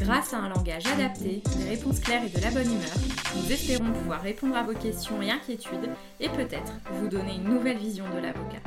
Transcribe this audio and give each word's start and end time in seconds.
Grâce 0.00 0.32
à 0.32 0.38
un 0.38 0.48
langage 0.48 0.86
adapté, 0.86 1.42
des 1.58 1.68
réponses 1.68 2.00
claires 2.00 2.24
et 2.24 2.30
de 2.30 2.42
la 2.42 2.50
bonne 2.50 2.72
humeur, 2.72 2.96
nous 3.36 3.52
espérons 3.52 3.92
pouvoir 3.92 4.22
répondre 4.22 4.56
à 4.56 4.62
vos 4.62 4.72
questions 4.72 5.20
et 5.20 5.30
inquiétudes 5.30 5.90
et 6.18 6.30
peut-être 6.30 6.72
vous 6.92 7.08
donner 7.08 7.34
une 7.34 7.44
nouvelle 7.44 7.76
vision 7.76 8.06
de 8.08 8.18
l'avocat. 8.18 8.62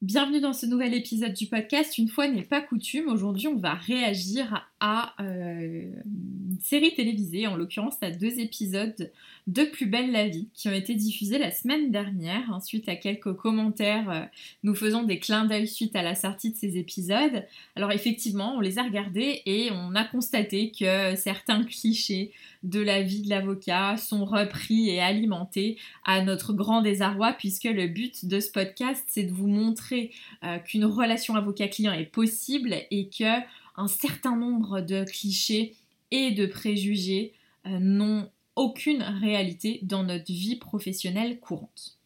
Bienvenue 0.00 0.40
dans 0.40 0.54
ce 0.54 0.64
nouvel 0.64 0.94
épisode 0.94 1.34
du 1.34 1.46
podcast. 1.46 1.98
Une 1.98 2.08
fois 2.08 2.28
n'est 2.28 2.42
pas 2.42 2.62
coutume, 2.62 3.08
aujourd'hui 3.08 3.46
on 3.48 3.58
va 3.58 3.74
réagir 3.74 4.71
à 4.84 5.14
euh, 5.20 5.84
une 6.04 6.60
série 6.60 6.92
télévisée, 6.92 7.46
en 7.46 7.54
l'occurrence 7.54 8.02
à 8.02 8.10
deux 8.10 8.40
épisodes 8.40 9.12
de 9.46 9.62
Plus 9.62 9.86
belle 9.86 10.10
la 10.10 10.26
vie 10.26 10.48
qui 10.54 10.68
ont 10.68 10.72
été 10.72 10.96
diffusés 10.96 11.38
la 11.38 11.52
semaine 11.52 11.92
dernière. 11.92 12.52
Ensuite 12.52 12.88
à 12.88 12.96
quelques 12.96 13.32
commentaires, 13.34 14.10
euh, 14.10 14.22
nous 14.64 14.74
faisons 14.74 15.04
des 15.04 15.20
clins 15.20 15.44
d'œil 15.44 15.68
suite 15.68 15.94
à 15.94 16.02
la 16.02 16.16
sortie 16.16 16.50
de 16.50 16.56
ces 16.56 16.78
épisodes. 16.78 17.46
Alors 17.76 17.92
effectivement, 17.92 18.56
on 18.56 18.60
les 18.60 18.80
a 18.80 18.82
regardés 18.82 19.42
et 19.46 19.70
on 19.70 19.94
a 19.94 20.02
constaté 20.02 20.72
que 20.72 21.14
certains 21.14 21.62
clichés 21.62 22.32
de 22.64 22.80
la 22.80 23.02
vie 23.02 23.22
de 23.22 23.30
l'avocat 23.30 23.96
sont 23.96 24.24
repris 24.24 24.90
et 24.90 25.00
alimentés 25.00 25.78
à 26.04 26.22
notre 26.22 26.52
grand 26.52 26.82
désarroi 26.82 27.32
puisque 27.32 27.64
le 27.64 27.86
but 27.86 28.24
de 28.26 28.40
ce 28.40 28.50
podcast 28.50 29.04
c'est 29.08 29.24
de 29.24 29.32
vous 29.32 29.48
montrer 29.48 30.12
euh, 30.44 30.58
qu'une 30.58 30.84
relation 30.84 31.34
avocat-client 31.34 31.92
est 31.92 32.06
possible 32.06 32.74
et 32.90 33.08
que 33.08 33.40
un 33.76 33.88
certain 33.88 34.36
nombre 34.36 34.80
de 34.80 35.04
clichés 35.04 35.74
et 36.10 36.30
de 36.30 36.46
préjugés 36.46 37.32
euh, 37.66 37.78
n'ont 37.78 38.30
aucune 38.56 39.02
réalité 39.02 39.80
dans 39.82 40.04
notre 40.04 40.30
vie 40.30 40.56
professionnelle 40.56 41.40
courante. 41.40 41.98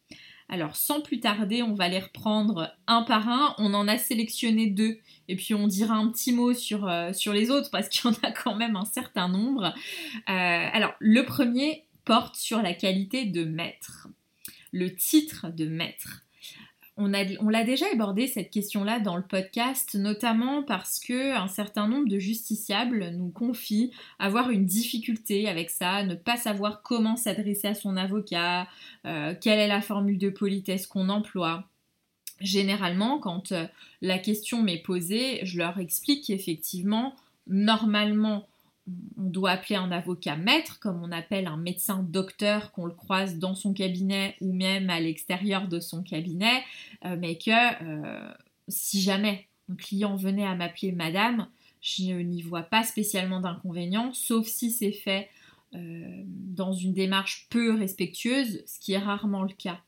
Alors 0.49 0.77
sans 0.77 1.01
plus 1.01 1.19
tarder, 1.19 1.61
on 1.61 1.73
va 1.73 1.89
les 1.89 1.99
reprendre 1.99 2.73
un 2.87 3.03
par 3.03 3.27
un. 3.27 3.53
On 3.57 3.73
en 3.73 3.87
a 3.87 3.97
sélectionné 3.97 4.67
deux 4.67 4.97
et 5.27 5.35
puis 5.35 5.53
on 5.53 5.67
dira 5.67 5.95
un 5.95 6.09
petit 6.09 6.31
mot 6.31 6.53
sur, 6.53 6.87
euh, 6.87 7.11
les 7.33 7.51
autres 7.51 7.69
parce 7.69 7.89
qu'il 7.89 8.09
y 8.09 8.13
en 8.13 8.17
a 8.23 8.31
quand 8.31 8.55
même 8.55 8.77
un 8.77 8.85
certain 8.85 9.27
nombre. 9.27 9.65
Euh, 9.65 9.71
alors 10.27 10.93
le 10.99 11.25
premier 11.25 11.85
porte 12.05 12.35
sur 12.35 12.61
la 12.61 12.73
qualité 12.73 13.25
de 13.25 13.43
maître. 13.43 14.07
Le 14.71 14.95
titre 14.95 15.47
de 15.53 15.65
maître 15.65 16.23
on, 16.97 17.07
l'a 17.07 17.63
déjà 17.63 17.85
abordé 17.93 18.25
cette 18.27 18.49
question-là 18.49 18.99
dans 18.99 19.17
le 19.17 19.21
podcast, 19.21 19.93
notamment 19.93 20.63
parce 20.63 20.99
que 20.99 21.35
un 21.35 21.47
certain 21.47 21.87
nombre 21.87 22.09
de 22.09 22.17
justiciables 22.17 23.11
nous 23.11 23.29
confient 23.29 23.91
avoir 24.17 24.49
une 24.49 24.65
difficulté 24.65 25.47
avec 25.47 25.69
ça, 25.69 26.03
ne 26.03 26.15
pas 26.15 26.37
savoir 26.37 26.81
comment 26.81 27.15
s'adresser 27.15 27.67
à 27.67 27.75
son 27.75 27.97
avocat, 27.97 28.67
euh, 29.05 29.35
quelle 29.39 29.59
est 29.59 29.67
la 29.67 29.81
formule 29.81 30.17
de 30.17 30.29
politesse 30.29 30.87
qu'on 30.87 31.09
emploie. 31.09 31.65
Généralement, 32.41 33.19
quand 33.19 33.51
euh, 33.51 33.67
la 34.01 34.17
question 34.17 34.63
m'est 34.63 34.81
posée, 34.81 35.39
je 35.43 35.59
leur 35.59 35.79
explique 35.79 36.25
qu'effectivement, 36.25 37.15
normalement, 37.45 38.47
on 39.17 39.29
doit 39.29 39.51
appeler 39.51 39.75
un 39.75 39.91
avocat 39.91 40.35
maître, 40.35 40.79
comme 40.79 41.01
on 41.03 41.11
appelle 41.11 41.47
un 41.47 41.57
médecin 41.57 42.03
docteur 42.03 42.71
qu'on 42.71 42.85
le 42.85 42.93
croise 42.93 43.37
dans 43.37 43.55
son 43.55 43.73
cabinet 43.73 44.35
ou 44.41 44.53
même 44.53 44.89
à 44.89 44.99
l'extérieur 44.99 45.67
de 45.67 45.79
son 45.79 46.03
cabinet, 46.03 46.63
euh, 47.05 47.17
mais 47.19 47.37
que 47.37 47.51
euh, 47.83 48.31
si 48.67 49.01
jamais 49.01 49.47
un 49.69 49.75
client 49.75 50.15
venait 50.15 50.45
à 50.45 50.55
m'appeler 50.55 50.91
madame, 50.91 51.47
je 51.81 52.13
n'y 52.13 52.41
vois 52.41 52.63
pas 52.63 52.83
spécialement 52.83 53.39
d'inconvénient, 53.39 54.13
sauf 54.13 54.47
si 54.47 54.71
c'est 54.71 54.91
fait 54.91 55.29
euh, 55.75 56.23
dans 56.25 56.73
une 56.73 56.93
démarche 56.93 57.47
peu 57.49 57.75
respectueuse, 57.75 58.63
ce 58.65 58.79
qui 58.79 58.93
est 58.93 58.97
rarement 58.97 59.43
le 59.43 59.53
cas. 59.53 59.81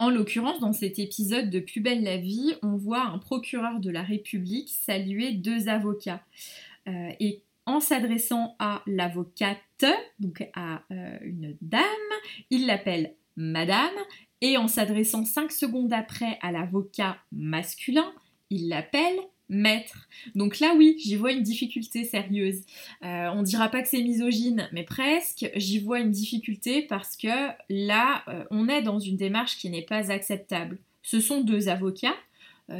En 0.00 0.10
l'occurrence, 0.10 0.58
dans 0.58 0.72
cet 0.72 0.98
épisode 0.98 1.50
de 1.50 1.60
Plus 1.60 1.80
belle 1.80 2.02
la 2.02 2.16
vie, 2.16 2.54
on 2.62 2.76
voit 2.76 3.04
un 3.04 3.18
procureur 3.18 3.78
de 3.78 3.90
la 3.90 4.02
République 4.02 4.68
saluer 4.68 5.32
deux 5.32 5.68
avocats. 5.68 6.24
En 7.66 7.80
s'adressant 7.80 8.56
à 8.58 8.82
l'avocate, 8.86 9.84
donc 10.18 10.46
à 10.54 10.82
euh, 10.90 11.18
une 11.22 11.56
dame, 11.60 11.82
il 12.50 12.66
l'appelle 12.66 13.14
madame, 13.36 13.94
et 14.40 14.56
en 14.56 14.68
s'adressant 14.68 15.24
5 15.24 15.50
secondes 15.50 15.92
après 15.92 16.38
à 16.42 16.52
l'avocat 16.52 17.16
masculin, 17.32 18.12
il 18.50 18.68
l'appelle 18.68 19.18
maître. 19.48 20.08
Donc 20.34 20.60
là 20.60 20.74
oui, 20.76 20.96
j'y 20.98 21.16
vois 21.16 21.32
une 21.32 21.42
difficulté 21.42 22.04
sérieuse. 22.04 22.62
Euh, 23.02 23.30
on 23.34 23.42
dira 23.42 23.68
pas 23.68 23.82
que 23.82 23.88
c'est 23.88 24.02
misogyne, 24.02 24.68
mais 24.72 24.84
presque, 24.84 25.50
j'y 25.56 25.78
vois 25.78 26.00
une 26.00 26.10
difficulté 26.10 26.82
parce 26.82 27.16
que 27.16 27.48
là, 27.68 28.22
euh, 28.28 28.44
on 28.50 28.68
est 28.68 28.82
dans 28.82 28.98
une 28.98 29.16
démarche 29.16 29.56
qui 29.56 29.70
n'est 29.70 29.82
pas 29.82 30.10
acceptable. 30.10 30.78
Ce 31.02 31.20
sont 31.20 31.40
deux 31.40 31.68
avocats, 31.68 32.16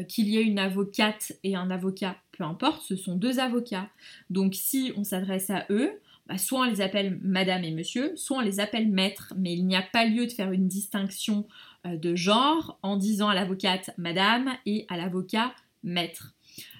qu'il 0.08 0.28
y 0.28 0.38
ait 0.38 0.42
une 0.42 0.58
avocate 0.58 1.32
et 1.42 1.56
un 1.56 1.70
avocat, 1.70 2.16
peu 2.36 2.44
importe, 2.44 2.82
ce 2.82 2.96
sont 2.96 3.16
deux 3.16 3.38
avocats. 3.38 3.88
Donc 4.30 4.54
si 4.54 4.92
on 4.96 5.04
s'adresse 5.04 5.50
à 5.50 5.66
eux, 5.70 5.90
bah, 6.26 6.38
soit 6.38 6.60
on 6.60 6.64
les 6.70 6.80
appelle 6.80 7.18
madame 7.22 7.64
et 7.64 7.70
monsieur, 7.70 8.16
soit 8.16 8.38
on 8.38 8.40
les 8.40 8.60
appelle 8.60 8.88
maître, 8.88 9.34
mais 9.36 9.54
il 9.54 9.66
n'y 9.66 9.76
a 9.76 9.82
pas 9.82 10.06
lieu 10.06 10.26
de 10.26 10.32
faire 10.32 10.52
une 10.52 10.68
distinction 10.68 11.46
euh, 11.86 11.96
de 11.96 12.14
genre 12.14 12.78
en 12.82 12.96
disant 12.96 13.28
à 13.28 13.34
l'avocate 13.34 13.90
madame 13.98 14.50
et 14.64 14.86
à 14.88 14.96
l'avocat 14.96 15.52
maître. 15.82 16.34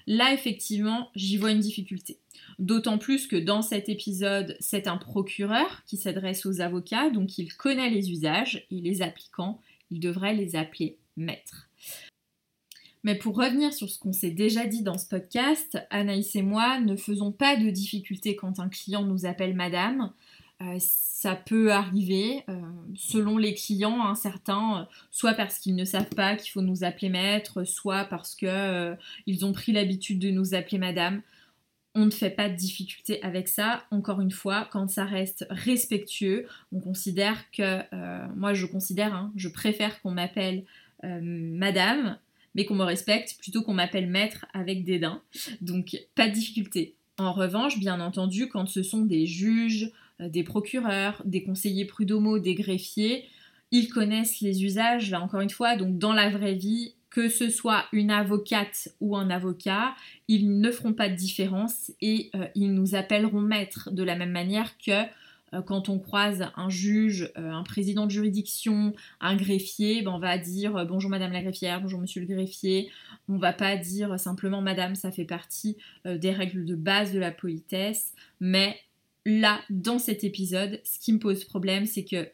Là, 0.07 0.33
effectivement, 0.33 1.09
j'y 1.15 1.37
vois 1.37 1.51
une 1.51 1.59
difficulté. 1.59 2.19
D'autant 2.57 2.97
plus 2.97 3.27
que 3.27 3.35
dans 3.35 3.61
cet 3.61 3.89
épisode, 3.89 4.55
c'est 4.59 4.87
un 4.87 4.97
procureur 4.97 5.83
qui 5.85 5.97
s'adresse 5.97 6.45
aux 6.45 6.61
avocats, 6.61 7.09
donc 7.09 7.37
il 7.37 7.53
connaît 7.55 7.89
les 7.89 8.11
usages 8.11 8.65
et 8.71 8.81
les 8.81 9.01
appliquants, 9.01 9.59
il 9.91 9.99
devrait 9.99 10.33
les 10.33 10.55
appeler 10.55 10.97
maîtres. 11.17 11.64
Mais 13.05 13.13
pour 13.13 13.37
revenir 13.37 13.71
sur 13.71 13.87
ce 13.87 13.99
qu'on 13.99 14.13
s'est 14.13 14.31
déjà 14.31 14.65
dit 14.65 14.81
dans 14.81 14.97
ce 14.97 15.07
podcast, 15.07 15.77
Anaïs 15.91 16.35
et 16.35 16.41
moi 16.41 16.79
ne 16.79 16.95
faisons 16.95 17.31
pas 17.31 17.55
de 17.55 17.69
difficultés 17.69 18.35
quand 18.35 18.59
un 18.59 18.67
client 18.67 19.03
nous 19.03 19.27
appelle 19.27 19.53
madame. 19.53 20.11
Euh, 20.61 20.77
ça 20.79 21.35
peut 21.35 21.71
arriver 21.71 22.43
euh, 22.49 22.59
selon 22.95 23.37
les 23.37 23.53
clients, 23.53 24.03
hein, 24.03 24.15
certains, 24.15 24.79
euh, 24.79 24.83
soit 25.11 25.35
parce 25.35 25.59
qu'ils 25.59 25.75
ne 25.75 25.85
savent 25.85 26.09
pas 26.15 26.35
qu'il 26.35 26.49
faut 26.49 26.63
nous 26.63 26.83
appeler 26.83 27.09
maître, 27.09 27.63
soit 27.63 28.05
parce 28.05 28.33
qu'ils 28.33 29.45
ont 29.45 29.53
pris 29.53 29.71
l'habitude 29.71 30.17
de 30.17 30.31
nous 30.31 30.55
appeler 30.55 30.79
madame. 30.79 31.21
On 31.93 32.07
ne 32.07 32.11
fait 32.11 32.31
pas 32.31 32.49
de 32.49 32.55
difficulté 32.55 33.21
avec 33.21 33.49
ça. 33.49 33.83
Encore 33.91 34.19
une 34.19 34.31
fois, 34.31 34.67
quand 34.71 34.89
ça 34.89 35.05
reste 35.05 35.45
respectueux, 35.51 36.47
on 36.71 36.79
considère 36.79 37.51
que, 37.51 37.81
moi 38.35 38.55
je 38.55 38.65
considère, 38.65 39.13
hein, 39.13 39.31
je 39.35 39.47
préfère 39.47 40.01
qu'on 40.01 40.11
m'appelle 40.11 40.65
madame 41.03 42.17
mais 42.55 42.65
qu'on 42.65 42.75
me 42.75 42.83
respecte 42.83 43.37
plutôt 43.39 43.61
qu'on 43.61 43.73
m'appelle 43.73 44.09
maître 44.09 44.45
avec 44.53 44.83
dédain. 44.83 45.21
Donc 45.61 45.95
pas 46.15 46.27
de 46.27 46.33
difficulté. 46.33 46.95
En 47.17 47.31
revanche, 47.31 47.79
bien 47.79 47.99
entendu, 47.99 48.47
quand 48.47 48.65
ce 48.65 48.83
sont 48.83 49.03
des 49.03 49.25
juges, 49.25 49.91
euh, 50.21 50.29
des 50.29 50.43
procureurs, 50.43 51.21
des 51.25 51.43
conseillers 51.43 51.85
prud'homaux, 51.85 52.39
des 52.39 52.55
greffiers, 52.55 53.25
ils 53.71 53.89
connaissent 53.89 54.41
les 54.41 54.63
usages, 54.63 55.11
là 55.11 55.21
encore 55.21 55.41
une 55.41 55.49
fois, 55.49 55.75
donc 55.75 55.97
dans 55.97 56.13
la 56.13 56.29
vraie 56.29 56.55
vie, 56.55 56.95
que 57.09 57.29
ce 57.29 57.49
soit 57.49 57.85
une 57.93 58.11
avocate 58.11 58.89
ou 58.99 59.15
un 59.15 59.29
avocat, 59.29 59.95
ils 60.27 60.59
ne 60.59 60.69
feront 60.71 60.93
pas 60.93 61.07
de 61.07 61.15
différence 61.15 61.91
et 62.01 62.29
euh, 62.35 62.47
ils 62.55 62.73
nous 62.73 62.95
appelleront 62.95 63.39
maître 63.39 63.89
de 63.91 64.03
la 64.03 64.15
même 64.15 64.31
manière 64.31 64.77
que 64.77 65.03
quand 65.61 65.89
on 65.89 65.99
croise 65.99 66.47
un 66.55 66.69
juge, 66.69 67.31
euh, 67.37 67.51
un 67.51 67.63
président 67.63 68.05
de 68.05 68.11
juridiction, 68.11 68.93
un 69.19 69.35
greffier, 69.35 70.01
ben, 70.01 70.11
on 70.11 70.19
va 70.19 70.37
dire 70.37 70.75
euh, 70.75 70.85
bonjour 70.85 71.09
madame 71.09 71.31
la 71.31 71.41
greffière, 71.41 71.81
bonjour 71.81 71.99
monsieur 71.99 72.21
le 72.21 72.27
greffier. 72.27 72.89
On 73.29 73.37
va 73.37 73.53
pas 73.53 73.75
dire 73.75 74.19
simplement 74.19 74.61
madame, 74.61 74.95
ça 74.95 75.11
fait 75.11 75.25
partie 75.25 75.77
des 76.05 76.31
règles 76.31 76.65
de 76.65 76.75
base 76.75 77.11
de 77.11 77.19
la 77.19 77.31
politesse. 77.31 78.13
Mais 78.39 78.77
là, 79.25 79.59
dans 79.69 79.99
cet 79.99 80.23
épisode, 80.23 80.79
ce 80.83 80.99
qui 80.99 81.13
me 81.13 81.19
pose 81.19 81.43
problème, 81.43 81.85
c'est 81.85 82.03
que 82.03 82.29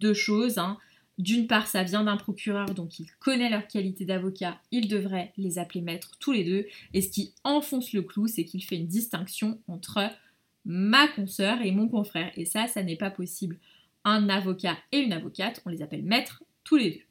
deux 0.00 0.14
choses. 0.14 0.58
Hein. 0.58 0.78
D'une 1.18 1.46
part, 1.46 1.66
ça 1.66 1.82
vient 1.82 2.04
d'un 2.04 2.16
procureur, 2.16 2.66
donc 2.70 2.98
il 2.98 3.06
connaît 3.20 3.50
leur 3.50 3.68
qualité 3.68 4.04
d'avocat, 4.04 4.58
il 4.70 4.88
devrait 4.88 5.32
les 5.36 5.58
appeler 5.58 5.82
maîtres 5.82 6.12
tous 6.18 6.32
les 6.32 6.44
deux. 6.44 6.66
Et 6.94 7.02
ce 7.02 7.10
qui 7.10 7.34
enfonce 7.44 7.92
le 7.92 8.02
clou, 8.02 8.26
c'est 8.26 8.44
qu'il 8.44 8.64
fait 8.64 8.76
une 8.76 8.86
distinction 8.86 9.60
entre 9.68 10.10
ma 10.64 11.08
consoeur 11.08 11.60
et 11.62 11.72
mon 11.72 11.88
confrère. 11.88 12.30
Et 12.36 12.44
ça, 12.44 12.66
ça 12.66 12.82
n'est 12.82 12.96
pas 12.96 13.10
possible. 13.10 13.58
Un 14.04 14.28
avocat 14.28 14.76
et 14.90 14.98
une 14.98 15.12
avocate, 15.12 15.62
on 15.64 15.70
les 15.70 15.82
appelle 15.82 16.02
maîtres 16.02 16.42
tous 16.64 16.76
les 16.76 16.90
deux. 16.90 17.02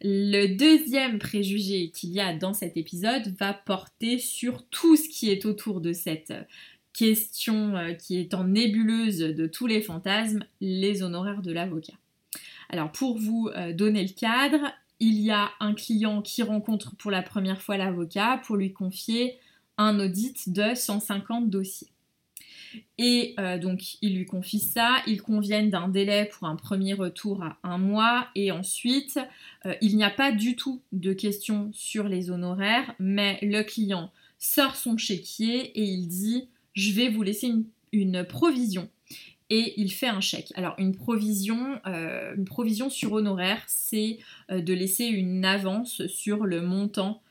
Le 0.00 0.54
deuxième 0.54 1.18
préjugé 1.18 1.90
qu'il 1.90 2.10
y 2.10 2.20
a 2.20 2.32
dans 2.32 2.54
cet 2.54 2.76
épisode 2.76 3.34
va 3.38 3.52
porter 3.52 4.18
sur 4.18 4.64
tout 4.68 4.96
ce 4.96 5.08
qui 5.08 5.28
est 5.30 5.44
autour 5.44 5.80
de 5.80 5.92
cette 5.92 6.32
question 6.92 7.76
euh, 7.76 7.94
qui 7.94 8.18
est 8.18 8.34
en 8.34 8.44
nébuleuse 8.44 9.18
de 9.18 9.46
tous 9.46 9.66
les 9.66 9.82
fantasmes, 9.82 10.44
les 10.60 11.02
honoraires 11.02 11.42
de 11.42 11.52
l'avocat. 11.52 11.94
Alors 12.68 12.92
pour 12.92 13.18
vous 13.18 13.50
euh, 13.56 13.72
donner 13.72 14.02
le 14.02 14.12
cadre, 14.12 14.72
il 15.00 15.20
y 15.20 15.30
a 15.30 15.50
un 15.60 15.74
client 15.74 16.22
qui 16.22 16.42
rencontre 16.42 16.96
pour 16.96 17.10
la 17.10 17.22
première 17.22 17.62
fois 17.62 17.76
l'avocat 17.76 18.40
pour 18.44 18.56
lui 18.56 18.72
confier 18.72 19.38
un 19.78 19.98
audit 20.00 20.52
de 20.52 20.74
150 20.74 21.50
dossiers. 21.50 21.88
Et 22.98 23.34
euh, 23.38 23.58
donc, 23.58 24.02
il 24.02 24.16
lui 24.16 24.26
confie 24.26 24.58
ça, 24.58 25.02
ils 25.06 25.22
conviennent 25.22 25.70
d'un 25.70 25.88
délai 25.88 26.28
pour 26.32 26.48
un 26.48 26.56
premier 26.56 26.94
retour 26.94 27.42
à 27.42 27.58
un 27.62 27.78
mois, 27.78 28.28
et 28.34 28.50
ensuite, 28.50 29.18
euh, 29.66 29.74
il 29.80 29.96
n'y 29.96 30.04
a 30.04 30.10
pas 30.10 30.32
du 30.32 30.56
tout 30.56 30.82
de 30.92 31.12
questions 31.12 31.70
sur 31.72 32.08
les 32.08 32.30
honoraires, 32.30 32.94
mais 32.98 33.38
le 33.42 33.62
client 33.62 34.10
sort 34.38 34.76
son 34.76 34.96
chéquier 34.96 35.78
et 35.78 35.84
il 35.84 36.08
dit, 36.08 36.48
je 36.74 36.92
vais 36.92 37.08
vous 37.08 37.22
laisser 37.22 37.52
une, 37.92 38.24
provision. 38.24 38.88
Et 39.50 39.80
il 39.80 39.90
fait 39.90 40.08
un 40.08 40.20
chèque. 40.20 40.52
Alors 40.56 40.74
une 40.76 40.94
provision, 40.94 41.80
euh, 41.86 42.34
une 42.36 42.44
provision 42.44 42.90
sur 42.90 43.12
honoraires, 43.12 43.64
c'est 43.66 44.18
de 44.50 44.74
laisser 44.74 45.06
une 45.06 45.44
avance 45.44 46.06
sur 46.06 46.44
le 46.44 46.60
montant 46.60 47.22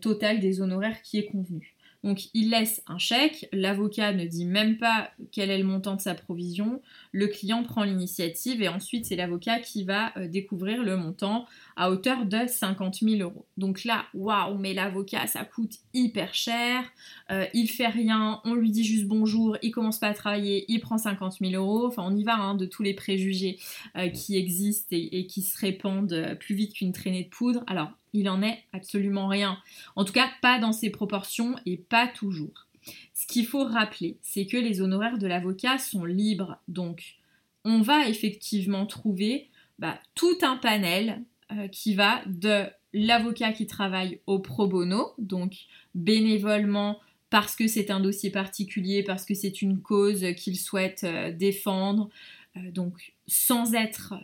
total 0.00 0.40
des 0.40 0.62
honoraires 0.62 1.02
qui 1.02 1.18
est 1.18 1.26
convenu. 1.26 1.75
Donc 2.06 2.28
il 2.34 2.50
laisse 2.50 2.84
un 2.86 2.98
chèque, 2.98 3.48
l'avocat 3.52 4.12
ne 4.12 4.24
dit 4.26 4.44
même 4.44 4.78
pas 4.78 5.10
quel 5.32 5.50
est 5.50 5.58
le 5.58 5.64
montant 5.64 5.96
de 5.96 6.00
sa 6.00 6.14
provision, 6.14 6.80
le 7.10 7.26
client 7.26 7.64
prend 7.64 7.82
l'initiative 7.82 8.62
et 8.62 8.68
ensuite 8.68 9.06
c'est 9.06 9.16
l'avocat 9.16 9.58
qui 9.58 9.82
va 9.82 10.16
euh, 10.16 10.28
découvrir 10.28 10.84
le 10.84 10.96
montant 10.96 11.46
à 11.74 11.90
hauteur 11.90 12.24
de 12.24 12.46
50 12.46 13.00
000 13.00 13.22
euros. 13.22 13.44
Donc 13.56 13.82
là, 13.82 14.04
waouh, 14.14 14.56
mais 14.56 14.72
l'avocat 14.72 15.26
ça 15.26 15.44
coûte 15.44 15.78
hyper 15.94 16.32
cher, 16.32 16.84
euh, 17.32 17.44
il 17.54 17.66
fait 17.66 17.88
rien, 17.88 18.40
on 18.44 18.54
lui 18.54 18.70
dit 18.70 18.84
juste 18.84 19.08
bonjour, 19.08 19.56
il 19.62 19.72
commence 19.72 19.98
pas 19.98 20.06
à 20.06 20.14
travailler, 20.14 20.64
il 20.68 20.78
prend 20.78 20.98
50 20.98 21.38
000 21.40 21.54
euros, 21.54 21.88
enfin 21.88 22.04
on 22.06 22.14
y 22.14 22.22
va 22.22 22.36
hein, 22.36 22.54
de 22.54 22.66
tous 22.66 22.84
les 22.84 22.94
préjugés 22.94 23.58
euh, 23.96 24.10
qui 24.10 24.36
existent 24.36 24.94
et, 24.96 25.26
qui 25.26 25.42
se 25.42 25.58
répandent 25.58 26.36
plus 26.38 26.54
vite 26.54 26.74
qu'une 26.74 26.92
traînée 26.92 27.24
de 27.24 27.30
poudre. 27.30 27.64
Alors 27.66 27.90
il 28.16 28.28
en 28.28 28.42
est 28.42 28.64
absolument 28.72 29.28
rien. 29.28 29.58
En 29.94 30.04
tout 30.04 30.12
cas, 30.12 30.30
pas 30.42 30.58
dans 30.58 30.72
ces 30.72 30.90
proportions 30.90 31.56
et 31.66 31.76
pas 31.76 32.06
toujours. 32.06 32.66
Ce 33.14 33.26
qu'il 33.26 33.46
faut 33.46 33.64
rappeler, 33.64 34.16
c'est 34.22 34.46
que 34.46 34.56
les 34.56 34.80
honoraires 34.80 35.18
de 35.18 35.26
l'avocat 35.26 35.78
sont 35.78 36.04
libres. 36.04 36.58
Donc, 36.68 37.16
on 37.64 37.80
va 37.80 38.08
effectivement 38.08 38.86
trouver 38.86 39.48
bah, 39.78 39.98
tout 40.14 40.38
un 40.42 40.56
panel 40.56 41.22
euh, 41.52 41.68
qui 41.68 41.94
va 41.94 42.22
de 42.26 42.64
l'avocat 42.92 43.52
qui 43.52 43.66
travaille 43.66 44.20
au 44.26 44.38
pro 44.38 44.66
bono, 44.66 45.12
donc 45.18 45.54
bénévolement 45.94 47.00
parce 47.28 47.56
que 47.56 47.66
c'est 47.66 47.90
un 47.90 48.00
dossier 48.00 48.30
particulier, 48.30 49.02
parce 49.02 49.24
que 49.24 49.34
c'est 49.34 49.60
une 49.60 49.80
cause 49.80 50.24
qu'il 50.36 50.56
souhaite 50.56 51.04
euh, 51.04 51.32
défendre, 51.32 52.08
euh, 52.56 52.70
donc 52.70 53.14
sans 53.26 53.74
être 53.74 54.14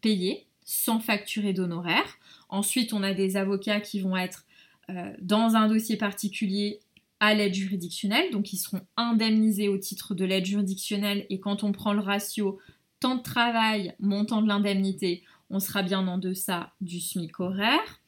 payé, 0.00 0.46
sans 0.64 1.00
facturer 1.00 1.52
d'honoraires. 1.52 2.18
Ensuite, 2.48 2.92
on 2.92 3.02
a 3.02 3.14
des 3.14 3.36
avocats 3.36 3.80
qui 3.80 4.00
vont 4.00 4.16
être 4.16 4.44
euh, 4.90 5.12
dans 5.20 5.54
un 5.54 5.68
dossier 5.68 5.96
particulier 5.96 6.80
à 7.20 7.34
l'aide 7.34 7.54
juridictionnelle, 7.54 8.30
donc 8.30 8.52
ils 8.52 8.58
seront 8.58 8.80
indemnisés 8.96 9.68
au 9.68 9.76
titre 9.76 10.14
de 10.14 10.24
l'aide 10.24 10.46
juridictionnelle 10.46 11.26
et 11.30 11.40
quand 11.40 11.64
on 11.64 11.72
prend 11.72 11.92
le 11.92 12.00
ratio 12.00 12.58
temps 13.00 13.16
de 13.16 13.22
travail, 13.22 13.94
montant 13.98 14.40
de 14.40 14.48
l'indemnité, 14.48 15.24
on 15.50 15.60
sera 15.60 15.82
bien 15.82 16.06
en 16.06 16.18
deçà 16.18 16.72
du 16.80 17.00
SMIC 17.00 17.40
horaire. 17.40 18.00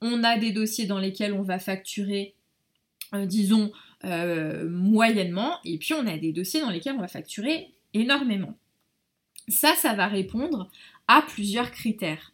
On 0.00 0.22
a 0.22 0.38
des 0.38 0.52
dossiers 0.52 0.86
dans 0.86 0.98
lesquels 0.98 1.32
on 1.32 1.42
va 1.42 1.58
facturer, 1.58 2.34
euh, 3.14 3.26
disons, 3.26 3.72
euh, 4.04 4.68
moyennement, 4.68 5.58
et 5.64 5.78
puis 5.78 5.94
on 5.94 6.06
a 6.06 6.18
des 6.18 6.32
dossiers 6.32 6.60
dans 6.60 6.70
lesquels 6.70 6.94
on 6.94 7.00
va 7.00 7.08
facturer 7.08 7.72
énormément. 7.92 8.56
Ça, 9.48 9.74
ça 9.76 9.94
va 9.94 10.06
répondre 10.06 10.70
à 11.08 11.22
plusieurs 11.22 11.70
critères 11.70 12.33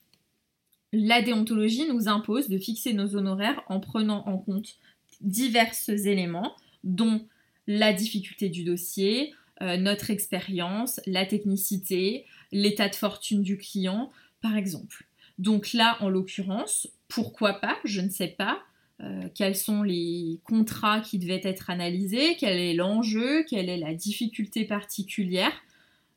la 0.93 1.23
déontologie 1.23 1.89
nous 1.89 2.09
impose 2.09 2.49
de 2.49 2.59
fixer 2.59 2.93
nos 2.93 3.17
honoraires 3.17 3.63
en 3.69 3.81
prenant 3.81 4.27
en 4.27 4.39
compte 4.39 4.77
divers 5.21 5.75
éléments, 5.89 6.57
dont 6.83 7.27
la 7.67 7.93
difficulté 7.93 8.49
du 8.49 8.65
dossier, 8.65 9.35
euh, 9.63 9.77
notre 9.77 10.11
expérience, 10.11 11.01
la 11.07 11.27
technicité, 11.27 12.25
l'état 12.53 12.89
de 12.89 12.95
fortune 12.95 13.43
du 13.43 13.59
client, 13.59 14.11
par 14.41 14.57
exemple. 14.57 15.07
Donc 15.39 15.73
là, 15.73 15.97
en 16.01 16.09
l'occurrence, 16.09 16.89
pourquoi 17.09 17.55
pas, 17.55 17.79
je 17.85 18.01
ne 18.01 18.09
sais 18.09 18.29
pas, 18.29 18.61
euh, 19.03 19.29
quels 19.35 19.57
sont 19.57 19.83
les 19.83 20.41
contrats 20.45 21.01
qui 21.01 21.19
devaient 21.19 21.41
être 21.45 21.71
analysés, 21.71 22.37
quel 22.39 22.59
est 22.59 22.75
l'enjeu, 22.75 23.45
quelle 23.45 23.69
est 23.69 23.79
la 23.79 23.95
difficulté 23.95 24.65
particulière 24.65 25.53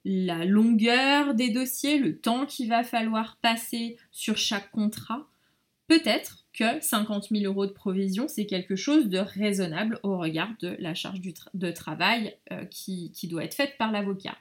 la 0.05 0.45
longueur 0.45 1.33
des 1.33 1.49
dossiers, 1.49 1.97
le 1.97 2.17
temps 2.17 2.45
qu'il 2.45 2.69
va 2.69 2.83
falloir 2.83 3.37
passer 3.41 3.97
sur 4.11 4.37
chaque 4.37 4.71
contrat, 4.71 5.27
peut-être 5.87 6.45
que 6.53 6.81
50 6.81 7.29
000 7.31 7.43
euros 7.45 7.65
de 7.65 7.71
provision, 7.71 8.27
c'est 8.27 8.45
quelque 8.45 8.75
chose 8.75 9.09
de 9.09 9.17
raisonnable 9.17 9.99
au 10.03 10.17
regard 10.17 10.51
de 10.61 10.75
la 10.79 10.93
charge 10.93 11.19
de 11.53 11.71
travail 11.71 12.35
euh, 12.51 12.65
qui, 12.65 13.11
doit 13.23 13.43
être 13.43 13.55
faite 13.55 13.75
par 13.77 13.91
l'avocat. 13.91 14.37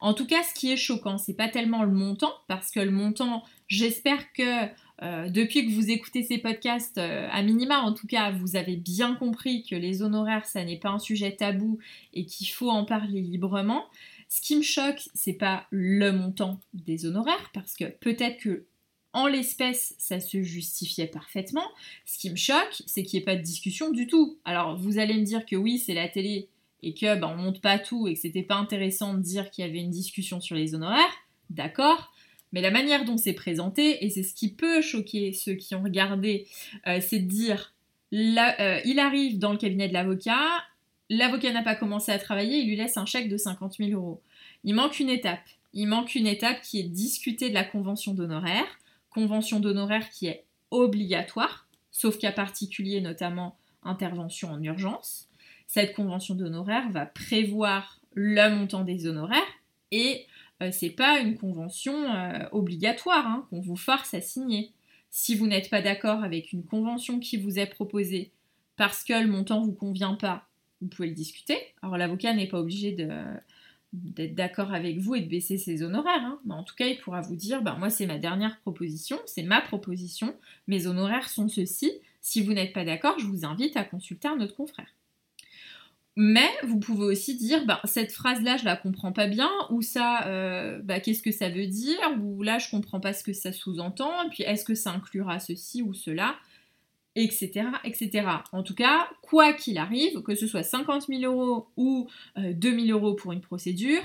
En 0.00 0.14
tout 0.14 0.26
cas, 0.26 0.42
ce 0.42 0.54
qui 0.54 0.72
est 0.72 0.76
choquant, 0.76 1.18
c'est 1.18 1.34
pas 1.34 1.48
tellement 1.48 1.82
le 1.82 1.92
montant, 1.92 2.32
parce 2.46 2.70
que 2.70 2.80
le 2.80 2.90
montant, 2.90 3.44
j'espère 3.68 4.32
que 4.32 4.66
euh, 5.02 5.28
depuis 5.28 5.66
que 5.66 5.74
vous 5.74 5.90
écoutez 5.90 6.22
ces 6.22 6.38
podcasts, 6.38 6.98
euh, 6.98 7.28
à 7.30 7.42
minima 7.42 7.80
en 7.80 7.92
tout 7.92 8.06
cas, 8.06 8.30
vous 8.30 8.56
avez 8.56 8.76
bien 8.76 9.14
compris 9.14 9.62
que 9.62 9.74
les 9.74 10.02
honoraires, 10.02 10.46
ça 10.46 10.64
n'est 10.64 10.78
pas 10.78 10.90
un 10.90 10.98
sujet 10.98 11.36
tabou 11.36 11.78
et 12.14 12.24
qu'il 12.24 12.48
faut 12.48 12.70
en 12.70 12.84
parler 12.84 13.20
librement. 13.20 13.84
Ce 14.30 14.40
qui 14.40 14.56
me 14.56 14.62
choque, 14.62 15.02
c'est 15.12 15.34
pas 15.34 15.66
le 15.70 16.12
montant 16.12 16.60
des 16.72 17.04
honoraires, 17.04 17.50
parce 17.52 17.74
que 17.74 17.84
peut-être 17.84 18.38
que 18.38 18.64
en 19.12 19.26
l'espèce, 19.26 19.96
ça 19.98 20.20
se 20.20 20.40
justifiait 20.40 21.08
parfaitement. 21.08 21.68
Ce 22.06 22.16
qui 22.16 22.30
me 22.30 22.36
choque, 22.36 22.82
c'est 22.86 23.02
qu'il 23.02 23.18
n'y 23.18 23.22
ait 23.22 23.24
pas 23.24 23.34
de 23.34 23.42
discussion 23.42 23.90
du 23.90 24.06
tout. 24.06 24.38
Alors, 24.44 24.76
vous 24.76 24.98
allez 24.98 25.14
me 25.14 25.24
dire 25.24 25.44
que 25.44 25.56
oui, 25.56 25.78
c'est 25.78 25.94
la 25.94 26.08
télé 26.08 26.48
et 26.84 26.94
que 26.94 27.18
ben, 27.18 27.26
on 27.26 27.42
monte 27.42 27.60
pas 27.60 27.80
tout 27.80 28.06
et 28.06 28.14
que 28.14 28.20
c'était 28.20 28.44
pas 28.44 28.54
intéressant 28.54 29.14
de 29.14 29.20
dire 29.20 29.50
qu'il 29.50 29.66
y 29.66 29.68
avait 29.68 29.80
une 29.80 29.90
discussion 29.90 30.40
sur 30.40 30.54
les 30.54 30.76
honoraires. 30.76 31.12
D'accord. 31.50 32.12
Mais 32.52 32.60
la 32.60 32.70
manière 32.70 33.04
dont 33.04 33.16
c'est 33.16 33.32
présenté, 33.32 34.04
et 34.04 34.10
c'est 34.10 34.22
ce 34.22 34.32
qui 34.32 34.52
peut 34.52 34.80
choquer 34.80 35.32
ceux 35.32 35.54
qui 35.54 35.74
ont 35.74 35.82
regardé, 35.82 36.46
euh, 36.86 37.00
c'est 37.00 37.18
de 37.18 37.28
dire 37.28 37.74
euh, 38.12 38.80
il 38.84 38.98
arrive 39.00 39.38
dans 39.38 39.52
le 39.52 39.58
cabinet 39.58 39.88
de 39.88 39.92
l'avocat, 39.92 40.48
l'avocat 41.10 41.52
n'a 41.52 41.62
pas 41.62 41.74
commencé 41.74 42.12
à 42.12 42.18
travailler, 42.18 42.60
il 42.60 42.68
lui 42.68 42.76
laisse 42.76 42.96
un 42.96 43.04
chèque 43.04 43.28
de 43.28 43.36
50 43.36 43.74
000 43.74 43.90
euros. 43.90 44.22
Il 44.64 44.74
manque 44.74 45.00
une 45.00 45.10
étape. 45.10 45.44
Il 45.74 45.86
manque 45.86 46.14
une 46.14 46.26
étape 46.26 46.62
qui 46.62 46.80
est 46.80 46.84
discuter 46.84 47.50
de 47.50 47.54
la 47.54 47.64
convention 47.64 48.14
d'honoraires, 48.14 48.78
convention 49.10 49.60
d'honoraires 49.60 50.08
qui 50.10 50.26
est 50.28 50.44
obligatoire, 50.70 51.66
sauf 51.90 52.16
cas 52.18 52.32
particulier, 52.32 53.00
notamment 53.00 53.56
intervention 53.82 54.50
en 54.50 54.62
urgence. 54.62 55.28
Cette 55.66 55.94
convention 55.94 56.34
d'honoraires 56.34 56.90
va 56.90 57.06
prévoir 57.06 58.00
le 58.14 58.48
montant 58.54 58.84
des 58.84 59.06
honoraires 59.06 59.40
et 59.90 60.26
euh, 60.62 60.70
c'est 60.72 60.90
pas 60.90 61.20
une 61.20 61.36
convention 61.36 61.94
euh, 62.12 62.48
obligatoire 62.52 63.26
hein, 63.26 63.46
qu'on 63.50 63.60
vous 63.60 63.76
force 63.76 64.14
à 64.14 64.20
signer. 64.20 64.72
Si 65.10 65.34
vous 65.34 65.46
n'êtes 65.46 65.70
pas 65.70 65.82
d'accord 65.82 66.22
avec 66.22 66.52
une 66.52 66.64
convention 66.64 67.18
qui 67.18 67.36
vous 67.36 67.58
est 67.58 67.66
proposée 67.66 68.30
parce 68.76 69.02
que 69.04 69.12
le 69.12 69.28
montant 69.28 69.60
vous 69.60 69.72
convient 69.72 70.14
pas 70.14 70.49
vous 70.80 70.88
pouvez 70.88 71.08
le 71.08 71.14
discuter. 71.14 71.58
Alors 71.82 71.96
l'avocat 71.96 72.32
n'est 72.34 72.48
pas 72.48 72.60
obligé 72.60 72.92
d'être 73.92 74.34
d'accord 74.34 74.72
avec 74.72 74.98
vous 74.98 75.14
et 75.14 75.20
de 75.20 75.28
baisser 75.28 75.58
ses 75.58 75.82
honoraires. 75.82 76.24
Hein. 76.24 76.40
Mais 76.44 76.54
en 76.54 76.62
tout 76.62 76.74
cas, 76.74 76.86
il 76.86 76.98
pourra 76.98 77.20
vous 77.20 77.36
dire, 77.36 77.62
ben, 77.62 77.76
moi 77.76 77.90
c'est 77.90 78.06
ma 78.06 78.18
dernière 78.18 78.58
proposition, 78.60 79.18
c'est 79.26 79.42
ma 79.42 79.60
proposition, 79.60 80.34
mes 80.66 80.86
honoraires 80.86 81.28
sont 81.28 81.48
ceux-ci. 81.48 81.92
Si 82.20 82.42
vous 82.42 82.52
n'êtes 82.52 82.72
pas 82.72 82.84
d'accord, 82.84 83.18
je 83.18 83.26
vous 83.26 83.44
invite 83.44 83.76
à 83.76 83.84
consulter 83.84 84.28
un 84.28 84.40
autre 84.40 84.54
confrère. 84.54 84.88
Mais 86.16 86.50
vous 86.64 86.78
pouvez 86.78 87.04
aussi 87.04 87.36
dire, 87.36 87.64
ben, 87.64 87.78
cette 87.84 88.12
phrase-là, 88.12 88.56
je 88.56 88.64
la 88.64 88.76
comprends 88.76 89.12
pas 89.12 89.26
bien, 89.26 89.50
ou 89.70 89.80
ça, 89.80 90.26
euh, 90.26 90.78
ben, 90.82 91.00
qu'est-ce 91.00 91.22
que 91.22 91.30
ça 91.30 91.48
veut 91.48 91.66
dire, 91.66 91.98
ou 92.20 92.42
là, 92.42 92.58
je 92.58 92.68
comprends 92.68 93.00
pas 93.00 93.12
ce 93.12 93.22
que 93.22 93.32
ça 93.32 93.52
sous-entend, 93.52 94.24
et 94.24 94.28
puis 94.28 94.42
est-ce 94.42 94.64
que 94.64 94.74
ça 94.74 94.90
inclura 94.90 95.38
ceci 95.38 95.82
ou 95.82 95.94
cela? 95.94 96.34
Etc., 97.16 97.66
etc. 97.84 98.26
En 98.52 98.62
tout 98.62 98.74
cas, 98.74 99.08
quoi 99.22 99.52
qu'il 99.52 99.78
arrive, 99.78 100.22
que 100.22 100.34
ce 100.34 100.46
soit 100.46 100.62
50 100.62 101.06
000 101.08 101.22
euros 101.22 101.68
ou 101.76 102.08
2 102.36 102.42
euh, 102.42 102.86
000 102.86 102.98
euros 102.98 103.14
pour 103.14 103.32
une 103.32 103.40
procédure, 103.40 104.02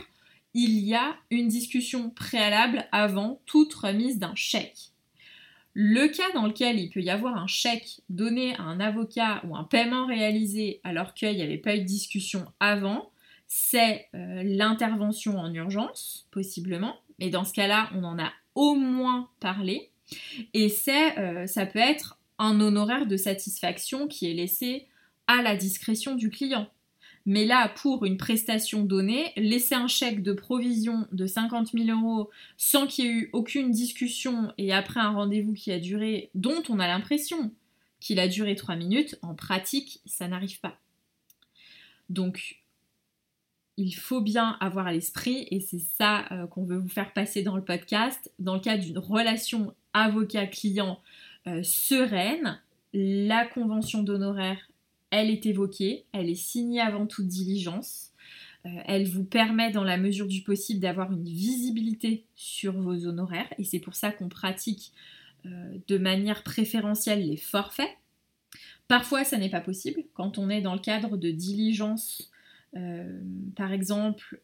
il 0.53 0.79
y 0.79 0.95
a 0.95 1.15
une 1.31 1.47
discussion 1.47 2.09
préalable 2.09 2.85
avant 2.91 3.41
toute 3.45 3.73
remise 3.73 4.19
d'un 4.19 4.35
chèque. 4.35 4.91
Le 5.73 6.07
cas 6.07 6.31
dans 6.33 6.47
lequel 6.47 6.79
il 6.79 6.89
peut 6.89 7.01
y 7.01 7.09
avoir 7.09 7.35
un 7.35 7.47
chèque 7.47 7.99
donné 8.09 8.55
à 8.55 8.61
un 8.61 8.79
avocat 8.79 9.41
ou 9.45 9.57
un 9.57 9.65
paiement 9.65 10.07
réalisé 10.07 10.79
alors 10.85 11.13
qu'il 11.13 11.35
n'y 11.35 11.41
avait 11.41 11.57
pas 11.57 11.75
eu 11.75 11.79
de 11.79 11.85
discussion 11.85 12.45
avant, 12.61 13.11
c'est 13.47 14.07
euh, 14.15 14.41
l'intervention 14.43 15.37
en 15.37 15.53
urgence, 15.53 16.27
possiblement, 16.31 16.95
mais 17.19 17.29
dans 17.29 17.43
ce 17.43 17.53
cas-là, 17.53 17.89
on 17.93 18.05
en 18.05 18.17
a 18.17 18.31
au 18.55 18.75
moins 18.75 19.29
parlé. 19.41 19.91
Et 20.53 20.69
c'est, 20.69 21.19
euh, 21.19 21.45
ça 21.45 21.65
peut 21.65 21.79
être 21.79 22.17
un 22.39 22.59
honoraire 22.59 23.07
de 23.07 23.17
satisfaction 23.17 24.07
qui 24.07 24.29
est 24.29 24.33
laissé 24.33 24.87
à 25.27 25.41
la 25.41 25.55
discrétion 25.55 26.15
du 26.15 26.29
client. 26.29 26.69
Mais 27.25 27.45
là, 27.45 27.69
pour 27.69 28.05
une 28.05 28.17
prestation 28.17 28.83
donnée, 28.83 29.31
laisser 29.35 29.73
un 29.73 29.87
chèque 29.87 30.21
de 30.21 30.33
provision 30.33 31.07
de 31.11 31.25
50 31.25 31.71
000 31.71 31.99
euros 31.99 32.29
sans 32.57 32.85
qu'il 32.85 33.05
y 33.05 33.07
ait 33.07 33.11
eu 33.11 33.29
aucune 33.33 33.71
discussion 33.71 34.53
et 34.59 34.71
après 34.71 34.99
un 34.99 35.11
rendez-vous 35.11 35.53
qui 35.53 35.71
a 35.71 35.79
duré, 35.79 36.29
dont 36.35 36.61
on 36.69 36.79
a 36.79 36.87
l'impression 36.87 37.51
qu'il 37.99 38.19
a 38.19 38.27
duré 38.27 38.55
3 38.55 38.75
minutes, 38.75 39.17
en 39.23 39.33
pratique, 39.33 40.01
ça 40.05 40.27
n'arrive 40.27 40.59
pas. 40.59 40.77
Donc, 42.09 42.61
il 43.77 43.93
faut 43.93 44.21
bien 44.21 44.57
avoir 44.59 44.87
à 44.87 44.93
l'esprit, 44.93 45.47
et 45.49 45.59
c'est 45.59 45.79
ça 45.79 46.25
euh, 46.31 46.47
qu'on 46.47 46.63
veut 46.63 46.77
vous 46.77 46.87
faire 46.87 47.11
passer 47.13 47.41
dans 47.41 47.55
le 47.55 47.63
podcast, 47.63 48.31
dans 48.37 48.53
le 48.53 48.59
cas 48.59 48.77
d'une 48.77 48.99
relation 48.99 49.73
avocat-client 49.93 51.01
euh, 51.47 51.61
sereine, 51.63 52.59
la 52.93 53.45
convention 53.45 54.03
d'honoraires 54.03 54.69
elle 55.11 55.29
est 55.29 55.45
évoquée, 55.45 56.05
elle 56.11 56.29
est 56.29 56.35
signée 56.35 56.81
avant 56.81 57.05
toute 57.05 57.27
diligence. 57.27 58.11
Euh, 58.65 58.69
elle 58.85 59.07
vous 59.07 59.23
permet 59.23 59.71
dans 59.71 59.83
la 59.83 59.97
mesure 59.97 60.27
du 60.27 60.41
possible 60.41 60.79
d'avoir 60.79 61.11
une 61.11 61.23
visibilité 61.23 62.25
sur 62.35 62.73
vos 62.73 63.05
honoraires 63.05 63.47
et 63.57 63.63
c'est 63.63 63.79
pour 63.79 63.95
ça 63.95 64.11
qu'on 64.11 64.27
pratique 64.27 64.91
euh, 65.45 65.77
de 65.87 65.97
manière 65.97 66.43
préférentielle 66.43 67.27
les 67.27 67.37
forfaits. 67.37 67.95
Parfois, 68.87 69.23
ça 69.23 69.37
n'est 69.37 69.49
pas 69.49 69.61
possible 69.61 70.03
quand 70.15 70.37
on 70.37 70.49
est 70.49 70.61
dans 70.61 70.73
le 70.73 70.79
cadre 70.79 71.17
de 71.17 71.31
diligence, 71.31 72.31
par 73.55 73.71
exemple, 73.71 74.41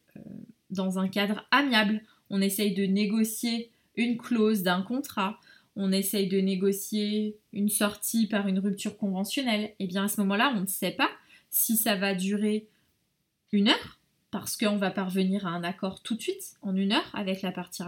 dans 0.70 0.98
un 0.98 1.06
cadre 1.06 1.46
amiable. 1.52 2.02
On 2.28 2.40
essaye 2.40 2.74
de 2.74 2.84
négocier 2.84 3.70
une 3.94 4.16
clause 4.16 4.62
d'un 4.62 4.82
contrat 4.82 5.38
on 5.76 5.92
essaye 5.92 6.28
de 6.28 6.38
négocier 6.38 7.36
une 7.52 7.68
sortie 7.68 8.26
par 8.26 8.46
une 8.46 8.58
rupture 8.58 8.96
conventionnelle, 8.96 9.64
et 9.64 9.74
eh 9.80 9.86
bien 9.86 10.04
à 10.04 10.08
ce 10.08 10.20
moment-là, 10.20 10.52
on 10.56 10.60
ne 10.60 10.66
sait 10.66 10.90
pas 10.90 11.10
si 11.50 11.76
ça 11.76 11.96
va 11.96 12.14
durer 12.14 12.68
une 13.52 13.68
heure, 13.68 14.00
parce 14.30 14.56
qu'on 14.56 14.76
va 14.76 14.90
parvenir 14.90 15.46
à 15.46 15.50
un 15.50 15.62
accord 15.62 16.02
tout 16.02 16.14
de 16.14 16.22
suite, 16.22 16.56
en 16.62 16.74
une 16.74 16.92
heure, 16.92 17.10
avec 17.12 17.42
la 17.42 17.52
partie, 17.52 17.82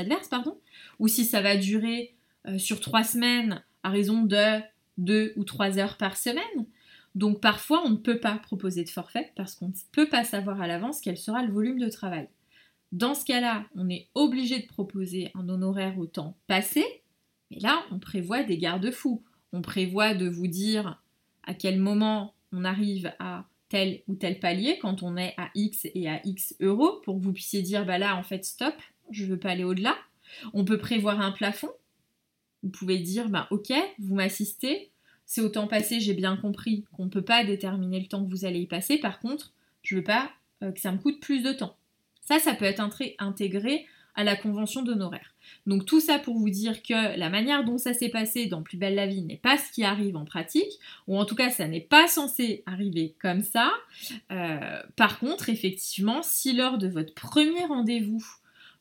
adverse, 0.00 0.28
pardon, 0.28 0.58
ou 0.98 1.06
si 1.08 1.24
ça 1.24 1.40
va 1.40 1.56
durer 1.56 2.14
euh, 2.48 2.58
sur 2.58 2.80
trois 2.80 3.04
semaines 3.04 3.62
à 3.82 3.90
raison 3.90 4.22
de 4.22 4.60
deux 4.98 5.32
ou 5.36 5.44
trois 5.44 5.78
heures 5.78 5.96
par 5.96 6.16
semaine. 6.16 6.66
Donc 7.14 7.40
parfois, 7.40 7.82
on 7.84 7.90
ne 7.90 7.96
peut 7.96 8.18
pas 8.18 8.36
proposer 8.38 8.84
de 8.84 8.90
forfait 8.90 9.32
parce 9.36 9.54
qu'on 9.54 9.68
ne 9.68 9.72
peut 9.92 10.08
pas 10.08 10.24
savoir 10.24 10.60
à 10.60 10.66
l'avance 10.66 11.00
quel 11.00 11.16
sera 11.16 11.42
le 11.42 11.52
volume 11.52 11.78
de 11.78 11.88
travail. 11.88 12.28
Dans 12.92 13.14
ce 13.14 13.24
cas-là, 13.24 13.66
on 13.74 13.88
est 13.88 14.08
obligé 14.14 14.60
de 14.60 14.66
proposer 14.66 15.30
un 15.34 15.48
honoraire 15.48 15.98
au 15.98 16.06
temps 16.06 16.36
passé, 16.46 16.84
mais 17.50 17.58
là, 17.58 17.84
on 17.90 17.98
prévoit 17.98 18.42
des 18.42 18.58
garde-fous. 18.58 19.22
On 19.52 19.62
prévoit 19.62 20.14
de 20.14 20.28
vous 20.28 20.46
dire 20.46 21.02
à 21.44 21.54
quel 21.54 21.78
moment 21.78 22.34
on 22.52 22.64
arrive 22.64 23.12
à 23.18 23.46
tel 23.68 24.02
ou 24.06 24.14
tel 24.14 24.38
palier 24.38 24.78
quand 24.80 25.02
on 25.02 25.16
est 25.16 25.34
à 25.36 25.50
X 25.54 25.86
et 25.94 26.08
à 26.08 26.20
X 26.24 26.54
euros 26.60 27.00
pour 27.04 27.18
que 27.18 27.24
vous 27.24 27.32
puissiez 27.32 27.62
dire 27.62 27.84
bah 27.84 27.98
là 27.98 28.16
en 28.16 28.22
fait 28.22 28.44
stop, 28.44 28.74
je 29.10 29.24
ne 29.24 29.30
veux 29.30 29.38
pas 29.38 29.50
aller 29.50 29.64
au-delà. 29.64 29.96
On 30.52 30.64
peut 30.64 30.78
prévoir 30.78 31.20
un 31.20 31.32
plafond. 31.32 31.70
Vous 32.62 32.70
pouvez 32.70 32.98
dire 32.98 33.28
bah 33.28 33.48
ok, 33.50 33.72
vous 33.98 34.14
m'assistez, 34.14 34.90
c'est 35.24 35.40
au 35.40 35.48
temps 35.48 35.66
passé, 35.66 36.00
j'ai 36.00 36.14
bien 36.14 36.36
compris 36.36 36.84
qu'on 36.92 37.06
ne 37.06 37.10
peut 37.10 37.22
pas 37.24 37.44
déterminer 37.44 38.00
le 38.00 38.06
temps 38.06 38.24
que 38.24 38.30
vous 38.30 38.44
allez 38.44 38.60
y 38.60 38.66
passer. 38.66 38.98
Par 38.98 39.20
contre, 39.20 39.52
je 39.82 39.94
ne 39.94 40.00
veux 40.00 40.04
pas 40.04 40.30
euh, 40.62 40.72
que 40.72 40.80
ça 40.80 40.92
me 40.92 40.98
coûte 40.98 41.20
plus 41.20 41.42
de 41.42 41.52
temps. 41.52 41.76
Ça, 42.26 42.38
ça 42.38 42.54
peut 42.54 42.64
être 42.64 42.82
intégré 43.18 43.86
à 44.16 44.24
la 44.24 44.34
convention 44.34 44.82
d'honoraires. 44.82 45.34
Donc 45.66 45.84
tout 45.84 46.00
ça 46.00 46.18
pour 46.18 46.38
vous 46.38 46.50
dire 46.50 46.82
que 46.82 47.18
la 47.18 47.28
manière 47.28 47.64
dont 47.64 47.78
ça 47.78 47.92
s'est 47.92 48.08
passé 48.08 48.46
dans 48.46 48.62
Plus 48.62 48.78
belle 48.78 48.94
la 48.94 49.06
vie 49.06 49.22
n'est 49.22 49.36
pas 49.36 49.58
ce 49.58 49.70
qui 49.70 49.84
arrive 49.84 50.16
en 50.16 50.24
pratique, 50.24 50.80
ou 51.06 51.18
en 51.18 51.24
tout 51.24 51.34
cas 51.34 51.50
ça 51.50 51.68
n'est 51.68 51.80
pas 51.80 52.08
censé 52.08 52.62
arriver 52.66 53.14
comme 53.20 53.42
ça. 53.42 53.70
Euh, 54.32 54.82
par 54.96 55.18
contre, 55.18 55.50
effectivement, 55.50 56.22
si 56.22 56.54
lors 56.54 56.78
de 56.78 56.88
votre 56.88 57.14
premier 57.14 57.64
rendez-vous, 57.66 58.24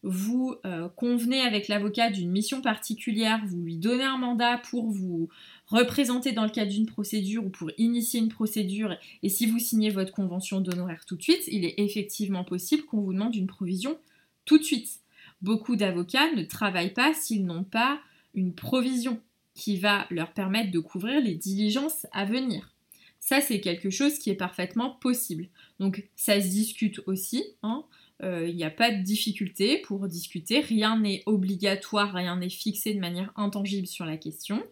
vous 0.03 0.55
euh, 0.65 0.87
convenez 0.89 1.41
avec 1.41 1.67
l'avocat 1.67 2.09
d'une 2.09 2.29
mission 2.29 2.61
particulière, 2.61 3.41
vous 3.47 3.61
lui 3.61 3.77
donnez 3.77 4.03
un 4.03 4.17
mandat 4.17 4.59
pour 4.69 4.89
vous 4.91 5.29
représenter 5.67 6.31
dans 6.31 6.43
le 6.43 6.49
cadre 6.49 6.71
d'une 6.71 6.85
procédure 6.85 7.45
ou 7.45 7.49
pour 7.49 7.71
initier 7.77 8.19
une 8.19 8.29
procédure, 8.29 8.95
et 9.23 9.29
si 9.29 9.45
vous 9.47 9.59
signez 9.59 9.89
votre 9.89 10.13
convention 10.13 10.61
d'honoraires 10.61 11.05
tout 11.05 11.15
de 11.15 11.23
suite, 11.23 11.43
il 11.47 11.65
est 11.65 11.75
effectivement 11.77 12.43
possible 12.43 12.85
qu'on 12.85 13.01
vous 13.01 13.13
demande 13.13 13.35
une 13.35 13.47
provision 13.47 13.97
tout 14.45 14.57
de 14.57 14.63
suite. 14.63 14.99
Beaucoup 15.41 15.75
d'avocats 15.75 16.31
ne 16.33 16.43
travaillent 16.43 16.93
pas 16.93 17.13
s'ils 17.13 17.45
n'ont 17.45 17.63
pas 17.63 17.99
une 18.33 18.53
provision 18.53 19.19
qui 19.55 19.77
va 19.77 20.05
leur 20.09 20.33
permettre 20.33 20.71
de 20.71 20.79
couvrir 20.79 21.21
les 21.21 21.35
diligences 21.35 22.05
à 22.11 22.25
venir. 22.25 22.71
Ça, 23.19 23.41
c'est 23.41 23.59
quelque 23.59 23.89
chose 23.89 24.19
qui 24.19 24.29
est 24.29 24.35
parfaitement 24.35 24.91
possible. 24.91 25.47
Donc, 25.79 26.07
ça 26.15 26.39
se 26.39 26.47
discute 26.47 27.01
aussi. 27.07 27.43
Hein. 27.63 27.83
Euh, 28.23 28.47
il 28.47 28.55
n'y 28.55 28.63
a 28.63 28.69
pas 28.69 28.91
de 28.91 29.01
difficulté 29.01 29.79
pour 29.79 30.07
discuter, 30.07 30.61
rien 30.61 30.97
n'est 30.99 31.21
obligatoire, 31.25 32.13
rien 32.13 32.37
n'est 32.37 32.49
fixé 32.49 32.93
de 32.93 32.99
manière 32.99 33.31
intangible 33.35 33.87
sur 33.87 34.05
la 34.05 34.15
question. 34.15 34.63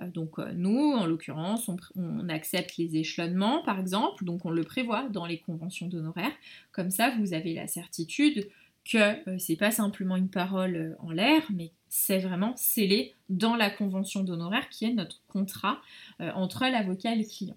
Euh, 0.00 0.08
donc 0.08 0.38
euh, 0.38 0.52
nous, 0.54 0.92
en 0.92 1.06
l'occurrence, 1.06 1.68
on, 1.96 2.28
accepte 2.28 2.76
les 2.76 2.96
échelonnements, 2.96 3.62
par 3.64 3.80
exemple, 3.80 4.24
donc 4.24 4.44
on 4.44 4.50
le 4.50 4.62
prévoit 4.62 5.08
dans 5.08 5.26
les 5.26 5.38
conventions 5.38 5.88
d'honoraires. 5.88 6.32
Comme 6.70 6.90
ça, 6.90 7.10
vous 7.18 7.34
avez 7.34 7.54
la 7.54 7.66
certitude 7.66 8.48
que 8.84 9.38
c'est 9.38 9.56
pas 9.56 9.70
simplement 9.70 10.16
une 10.16 10.28
parole 10.28 10.96
en 10.98 11.12
l'air, 11.12 11.42
mais 11.54 11.70
c'est 11.88 12.18
vraiment 12.18 12.56
scellé 12.56 13.14
dans 13.28 13.54
la 13.54 13.70
convention 13.70 14.24
d'honoraires 14.24 14.68
qui 14.70 14.86
est 14.86 14.92
notre 14.92 15.22
contrat 15.28 15.80
entre 16.18 16.62
l'avocat 16.62 17.12
et 17.12 17.18
le 17.18 17.24
client. 17.24 17.56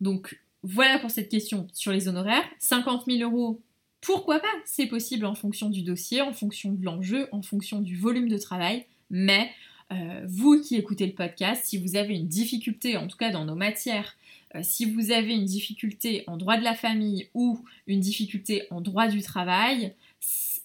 Donc 0.00 0.40
voilà 0.62 1.00
pour 1.00 1.10
cette 1.10 1.28
question 1.28 1.66
sur 1.72 1.90
les 1.90 2.06
honoraires. 2.06 2.44
50 2.60 3.06
000 3.06 3.28
euros 3.28 3.60
pourquoi 4.00 4.40
pas? 4.40 4.48
C'est 4.64 4.86
possible 4.86 5.26
en 5.26 5.34
fonction 5.34 5.68
du 5.68 5.82
dossier, 5.82 6.22
en 6.22 6.32
fonction 6.32 6.72
de 6.72 6.84
l'enjeu, 6.84 7.28
en 7.32 7.42
fonction 7.42 7.80
du 7.80 7.96
volume 7.96 8.28
de 8.28 8.38
travail, 8.38 8.86
mais 9.10 9.50
euh, 9.92 10.22
vous 10.26 10.60
qui 10.60 10.76
écoutez 10.76 11.06
le 11.06 11.12
podcast, 11.12 11.64
si 11.66 11.76
vous 11.76 11.96
avez 11.96 12.14
une 12.14 12.28
difficulté, 12.28 12.96
en 12.96 13.08
tout 13.08 13.16
cas 13.16 13.30
dans 13.30 13.44
nos 13.44 13.56
matières, 13.56 14.16
euh, 14.54 14.60
si 14.62 14.84
vous 14.84 15.10
avez 15.10 15.34
une 15.34 15.44
difficulté 15.44 16.24
en 16.26 16.36
droit 16.36 16.56
de 16.56 16.64
la 16.64 16.74
famille 16.74 17.28
ou 17.34 17.60
une 17.86 18.00
difficulté 18.00 18.66
en 18.70 18.80
droit 18.80 19.08
du 19.08 19.20
travail, 19.20 19.94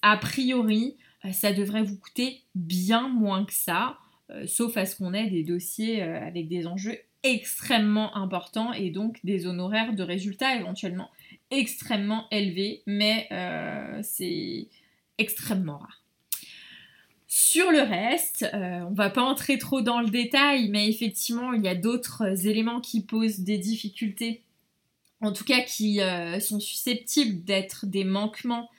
a 0.02 0.18
priori, 0.18 0.96
euh, 1.26 1.32
ça 1.32 1.54
devrait 1.54 1.84
vous 1.84 1.98
coûter 1.98 2.42
bien 2.54 3.10
moins 3.10 3.46
que 3.46 3.54
ça, 3.54 3.98
sauf 4.48 4.76
à 4.76 4.88
ce 4.88 4.96
qu'on 4.96 5.14
ait 5.14 5.30
des 5.30 5.44
dossiers 5.44 6.02
avec 6.02 6.48
des 6.48 6.66
enjeux 6.66 6.98
extrêmement 7.22 8.18
importants 8.18 8.74
et 8.74 8.90
donc 8.90 9.20
des 9.24 9.46
honoraires 9.46 9.94
de 9.94 10.02
résultats 10.02 10.56
éventuellement 10.56 11.12
extrêmement 11.52 12.28
élevé, 12.32 12.84
mais 12.86 13.28
euh, 13.32 14.00
c'est 14.04 14.68
extrêmement 15.18 15.78
rare. 15.78 16.02
Sur 17.28 17.72
le 17.72 17.82
reste, 17.82 18.44
euh, 18.54 18.82
on 18.90 18.94
va 18.94 19.10
pas 19.10 19.22
entrer 19.22 19.58
trop 19.58 19.82
dans 19.82 20.00
le 20.00 20.10
détail, 20.10 20.70
mais 20.70 20.88
effectivement, 20.88 21.54
il 21.54 21.64
y 21.64 21.68
a 21.68 21.76
d'autres 21.76 22.48
éléments 22.48 22.80
qui 22.80 23.02
posent 23.02 23.40
des 23.40 23.58
difficultés, 23.58 24.42
en 25.22 25.34
tout 25.34 25.44
cas 25.44 25.62
qui 25.62 26.02
euh, 26.02 26.40
sont 26.40 26.60
susceptibles 26.60 27.44
d'être 27.44 27.86
des 27.86 28.04
manquements 28.04 28.70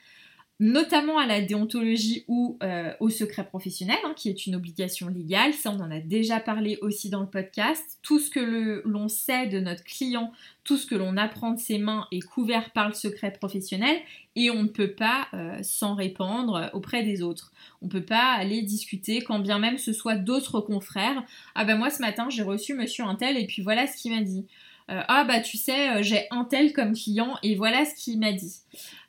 notamment 0.59 1.19
à 1.19 1.27
la 1.27 1.41
déontologie 1.41 2.23
ou 2.27 2.57
euh, 2.63 2.91
au 2.99 3.09
secret 3.09 3.45
professionnel, 3.45 3.97
hein, 4.03 4.13
qui 4.15 4.29
est 4.29 4.47
une 4.47 4.55
obligation 4.55 5.07
légale. 5.07 5.53
Ça, 5.53 5.71
on 5.71 5.79
en 5.79 5.91
a 5.91 5.99
déjà 5.99 6.39
parlé 6.39 6.79
aussi 6.81 7.09
dans 7.09 7.21
le 7.21 7.27
podcast. 7.27 7.99
Tout 8.01 8.17
ce 8.17 8.31
que 8.31 8.81
l'on 8.83 9.07
sait 9.07 9.45
de 9.47 9.59
notre 9.59 9.83
client, 9.83 10.31
tout 10.63 10.77
ce 10.77 10.87
que 10.87 10.95
l'on 10.95 11.15
apprend 11.15 11.51
de 11.51 11.59
ses 11.59 11.77
mains 11.77 12.07
est 12.11 12.25
couvert 12.25 12.71
par 12.71 12.87
le 12.87 12.95
secret 12.95 13.31
professionnel 13.31 13.97
et 14.35 14.49
on 14.49 14.63
ne 14.63 14.67
peut 14.67 14.91
pas 14.91 15.27
euh, 15.33 15.61
s'en 15.61 15.93
répandre 15.93 16.71
auprès 16.73 17.03
des 17.03 17.21
autres. 17.21 17.51
On 17.83 17.85
ne 17.85 17.91
peut 17.91 18.05
pas 18.05 18.31
aller 18.33 18.63
discuter, 18.63 19.21
quand 19.21 19.39
bien 19.39 19.59
même 19.59 19.77
ce 19.77 19.93
soit 19.93 20.15
d'autres 20.15 20.59
confrères. 20.59 21.23
Ah 21.53 21.65
ben 21.65 21.77
moi 21.77 21.91
ce 21.91 22.01
matin 22.01 22.29
j'ai 22.29 22.43
reçu 22.43 22.73
monsieur 22.73 23.03
Intel 23.03 23.37
et 23.37 23.45
puis 23.45 23.61
voilà 23.61 23.85
ce 23.85 23.95
qu'il 24.01 24.11
m'a 24.11 24.21
dit. 24.21 24.45
Euh, 24.89 25.01
ah 25.09 25.25
bah 25.25 25.41
tu 25.41 25.57
sais, 25.57 25.97
euh, 25.97 26.01
j'ai 26.01 26.27
un 26.31 26.45
tel 26.45 26.71
comme 26.71 26.93
client 26.93 27.37
et 27.43 27.55
voilà 27.55 27.83
ce 27.85 27.93
qu'il 27.95 28.19
m'a 28.19 28.31
dit. 28.31 28.55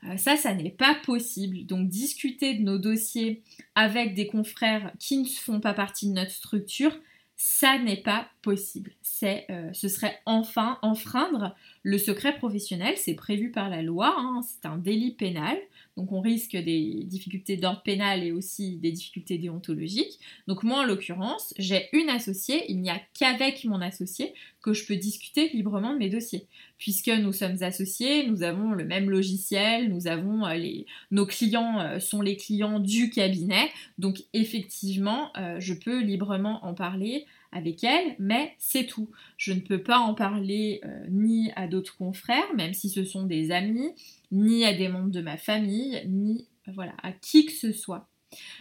Euh, 0.05 0.17
ça, 0.17 0.37
ça 0.37 0.53
n'est 0.55 0.71
pas 0.71 0.97
possible. 1.07 1.65
Donc 1.67 1.89
discuter 1.89 2.55
de 2.55 2.63
nos 2.63 2.79
dossiers 2.79 3.43
avec 3.77 4.15
des 4.15 4.27
confrères 4.27 4.93
qui 4.99 5.19
ne 5.19 5.25
font 5.25 5.61
pas 5.61 5.75
partie 5.75 6.09
de 6.09 6.15
notre 6.15 6.33
structure, 6.33 6.97
ça 7.37 7.79
n'est 7.79 8.03
pas 8.03 8.29
possible. 8.43 8.91
C'est, 9.01 9.47
ce 9.73 9.87
serait 9.87 10.19
enfin 10.27 10.77
enfreindre 10.83 11.55
le 11.85 11.97
secret 11.97 12.37
professionnel. 12.37 12.95
C'est 12.97 13.15
prévu 13.15 13.53
par 13.53 13.69
la 13.69 13.81
loi. 13.81 14.13
Hein. 14.19 14.41
c'est 14.43 14.67
un 14.67 14.77
délit 14.77 15.13
pénal. 15.13 15.57
Donc 15.99 16.13
on 16.13 16.21
risque 16.21 16.57
des 16.57 17.03
difficultés 17.05 17.57
d'ordre 17.57 17.83
pénal 17.83 18.23
et 18.23 18.31
aussi 18.31 18.77
des 18.77 18.93
difficultés 18.93 19.37
déontologiques. 19.37 20.21
Donc 20.47 20.63
moi 20.63 20.83
en 20.83 20.85
l'occurrence, 20.85 21.53
j'ai 21.59 21.89
une 21.93 22.09
associée, 22.09 22.71
il 22.71 22.81
n'y 22.81 22.89
a 22.89 23.01
qu'avec 23.19 23.65
mon 23.65 23.81
associé 23.81 24.33
que 24.63 24.73
je 24.73 24.87
peux 24.87 24.95
discuter 24.95 25.49
librement 25.49 25.93
de 25.93 25.99
mes 25.99 26.09
dossiers. 26.09 26.47
Puisque 26.79 27.09
nous 27.09 27.33
sommes 27.33 27.65
associés, 27.65 28.29
nous 28.29 28.45
avons 28.45 28.75
le 28.75 28.85
même 28.85 29.11
logiciel, 29.11 29.93
nous 29.93 30.07
avons 30.07 30.47
euh, 30.47 30.55
les... 30.55 30.87
nos 31.11 31.27
clients 31.27 31.81
euh, 31.81 31.99
sont 31.99 32.23
les 32.23 32.37
clients 32.37 32.79
du 32.79 33.11
cabinet. 33.11 33.69
Donc 33.99 34.23
effectivement, 34.35 35.37
euh, 35.37 35.59
je 35.59 35.75
peux 35.75 36.01
librement 36.01 36.65
en 36.65 36.75
parler 36.75 37.27
avec 37.53 37.83
elle, 37.85 38.15
mais 38.19 38.55
c'est 38.59 38.87
tout. 38.87 39.11
Je 39.37 39.53
ne 39.53 39.61
peux 39.61 39.83
pas 39.83 39.99
en 39.99 40.15
parler 40.15 40.81
ni 41.09 41.51
à 41.57 41.67
d'autres 41.67 41.97
confrères, 41.97 42.55
même 42.57 42.75
si 42.75 42.89
ce 42.91 43.05
sont 43.05 43.25
des 43.25 43.51
amis, 43.51 43.91
ni 44.33 44.65
à 44.65 44.75
des 44.75 44.89
membres 44.89 45.11
de 45.11 45.23
ma 45.23 45.37
famille, 45.37 46.03
ni 46.07 46.47
voilà, 46.67 46.95
à 47.03 47.13
qui 47.13 47.47
que 47.47 47.53
ce 47.53 47.73
soit. 47.73 48.09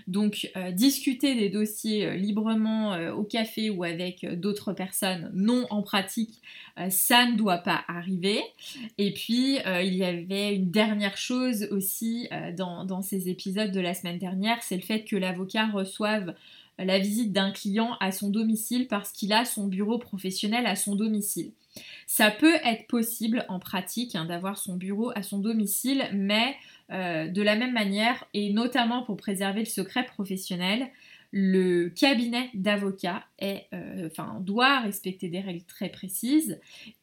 Donc 0.07 0.49
euh, 0.55 0.71
discuter 0.71 1.35
des 1.35 1.49
dossiers 1.49 2.05
euh, 2.05 2.15
librement 2.15 2.93
euh, 2.93 3.11
au 3.11 3.23
café 3.23 3.69
ou 3.69 3.83
avec 3.83 4.25
d'autres 4.39 4.71
personnes 4.71 5.29
non 5.33 5.67
en 5.69 5.81
pratique, 5.81 6.41
ça 6.89 7.25
ne 7.25 7.35
doit 7.35 7.57
pas 7.57 7.83
arriver. 7.87 8.39
Et 8.97 9.11
puis 9.11 9.57
il 9.65 9.95
y 9.95 10.03
avait 10.03 10.55
une 10.55 10.69
dernière 10.69 11.17
chose 11.17 11.67
aussi 11.71 12.29
dans, 12.55 13.01
ces 13.01 13.29
épisodes 13.29 13.71
de 13.71 13.79
la 13.79 13.95
semaine 13.95 14.19
dernière, 14.19 14.61
c'est 14.61 14.75
le 14.75 14.83
fait 14.83 15.03
que 15.03 15.15
l'avocat 15.15 15.67
reçoive 15.67 16.35
la 16.77 16.99
visite 16.99 17.31
d'un 17.31 17.51
client 17.51 17.97
à 17.99 18.11
son 18.11 18.29
domicile 18.29 18.87
parce 18.87 19.11
qu'il 19.11 19.33
a 19.33 19.45
son 19.45 19.67
bureau 19.67 19.97
professionnel 19.97 20.65
à 20.65 20.75
son 20.75 20.95
domicile. 20.95 21.51
Ça 22.05 22.31
peut 22.31 22.55
être 22.63 22.87
possible 22.87 23.45
en 23.49 23.59
pratique 23.59 24.15
hein, 24.15 24.25
d'avoir 24.25 24.57
son 24.57 24.75
bureau 24.75 25.11
à 25.15 25.23
son 25.23 25.39
domicile, 25.39 26.05
mais 26.13 26.55
euh, 26.91 27.27
de 27.27 27.41
la 27.41 27.55
même 27.55 27.73
manière, 27.73 28.25
et 28.33 28.51
notamment 28.51 29.03
pour 29.03 29.17
préserver 29.17 29.59
le 29.59 29.65
secret 29.65 30.05
professionnel, 30.05 30.87
le 31.31 31.89
cabinet 31.89 32.49
d'avocat 32.53 33.23
euh, 33.41 34.09
doit 34.41 34.79
respecter 34.79 35.29
des 35.29 35.39
règles 35.39 35.65
très 35.65 35.89
précises 35.89 36.59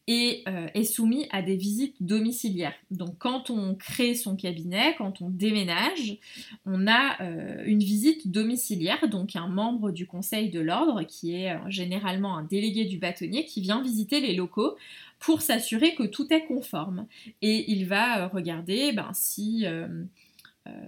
et 0.07 0.43
euh, 0.49 0.67
est 0.75 0.85
soumis 0.85 1.27
à 1.31 1.43
des 1.43 1.57
visites 1.57 1.97
domiciliaires. 2.01 2.75
Donc 2.91 3.19
quand 3.19 3.51
on 3.51 3.75
crée 3.75 4.15
son 4.15 4.37
cabinet, 4.37 4.95
quand 4.99 5.23
on 5.23 5.31
déménage, 5.31 6.19
on 6.67 6.87
a 6.87 7.19
une 7.65 7.81
visite 7.81 8.31
domiciliaire, 8.31 9.09
donc 9.09 9.37
un 9.37 9.49
membre 9.49 9.91
du 9.91 10.07
conseil 10.07 10.51
de 10.51 10.61
l'ordre 10.61 11.03
qui 11.05 11.35
est 11.35 11.57
généralement 11.69 12.37
un 12.37 12.43
délégué 12.45 12.85
du 12.85 12.99
bâtonnier 12.99 13.45
qui 13.45 13.61
vient 13.61 13.83
visiter 13.83 14.21
les 14.21 14.35
locaux 14.35 14.77
pour 15.25 15.41
s'assurer 15.41 15.95
que 15.95 16.03
tout 16.03 16.33
est 16.33 16.45
conforme. 16.45 17.07
Et 17.41 17.71
il 17.73 17.87
va 17.87 18.25
euh, 18.25 18.29
regarder 18.29 18.93
ben, 18.93 19.11
si 19.15 19.65
euh, 19.65 19.89
euh, 19.89 20.05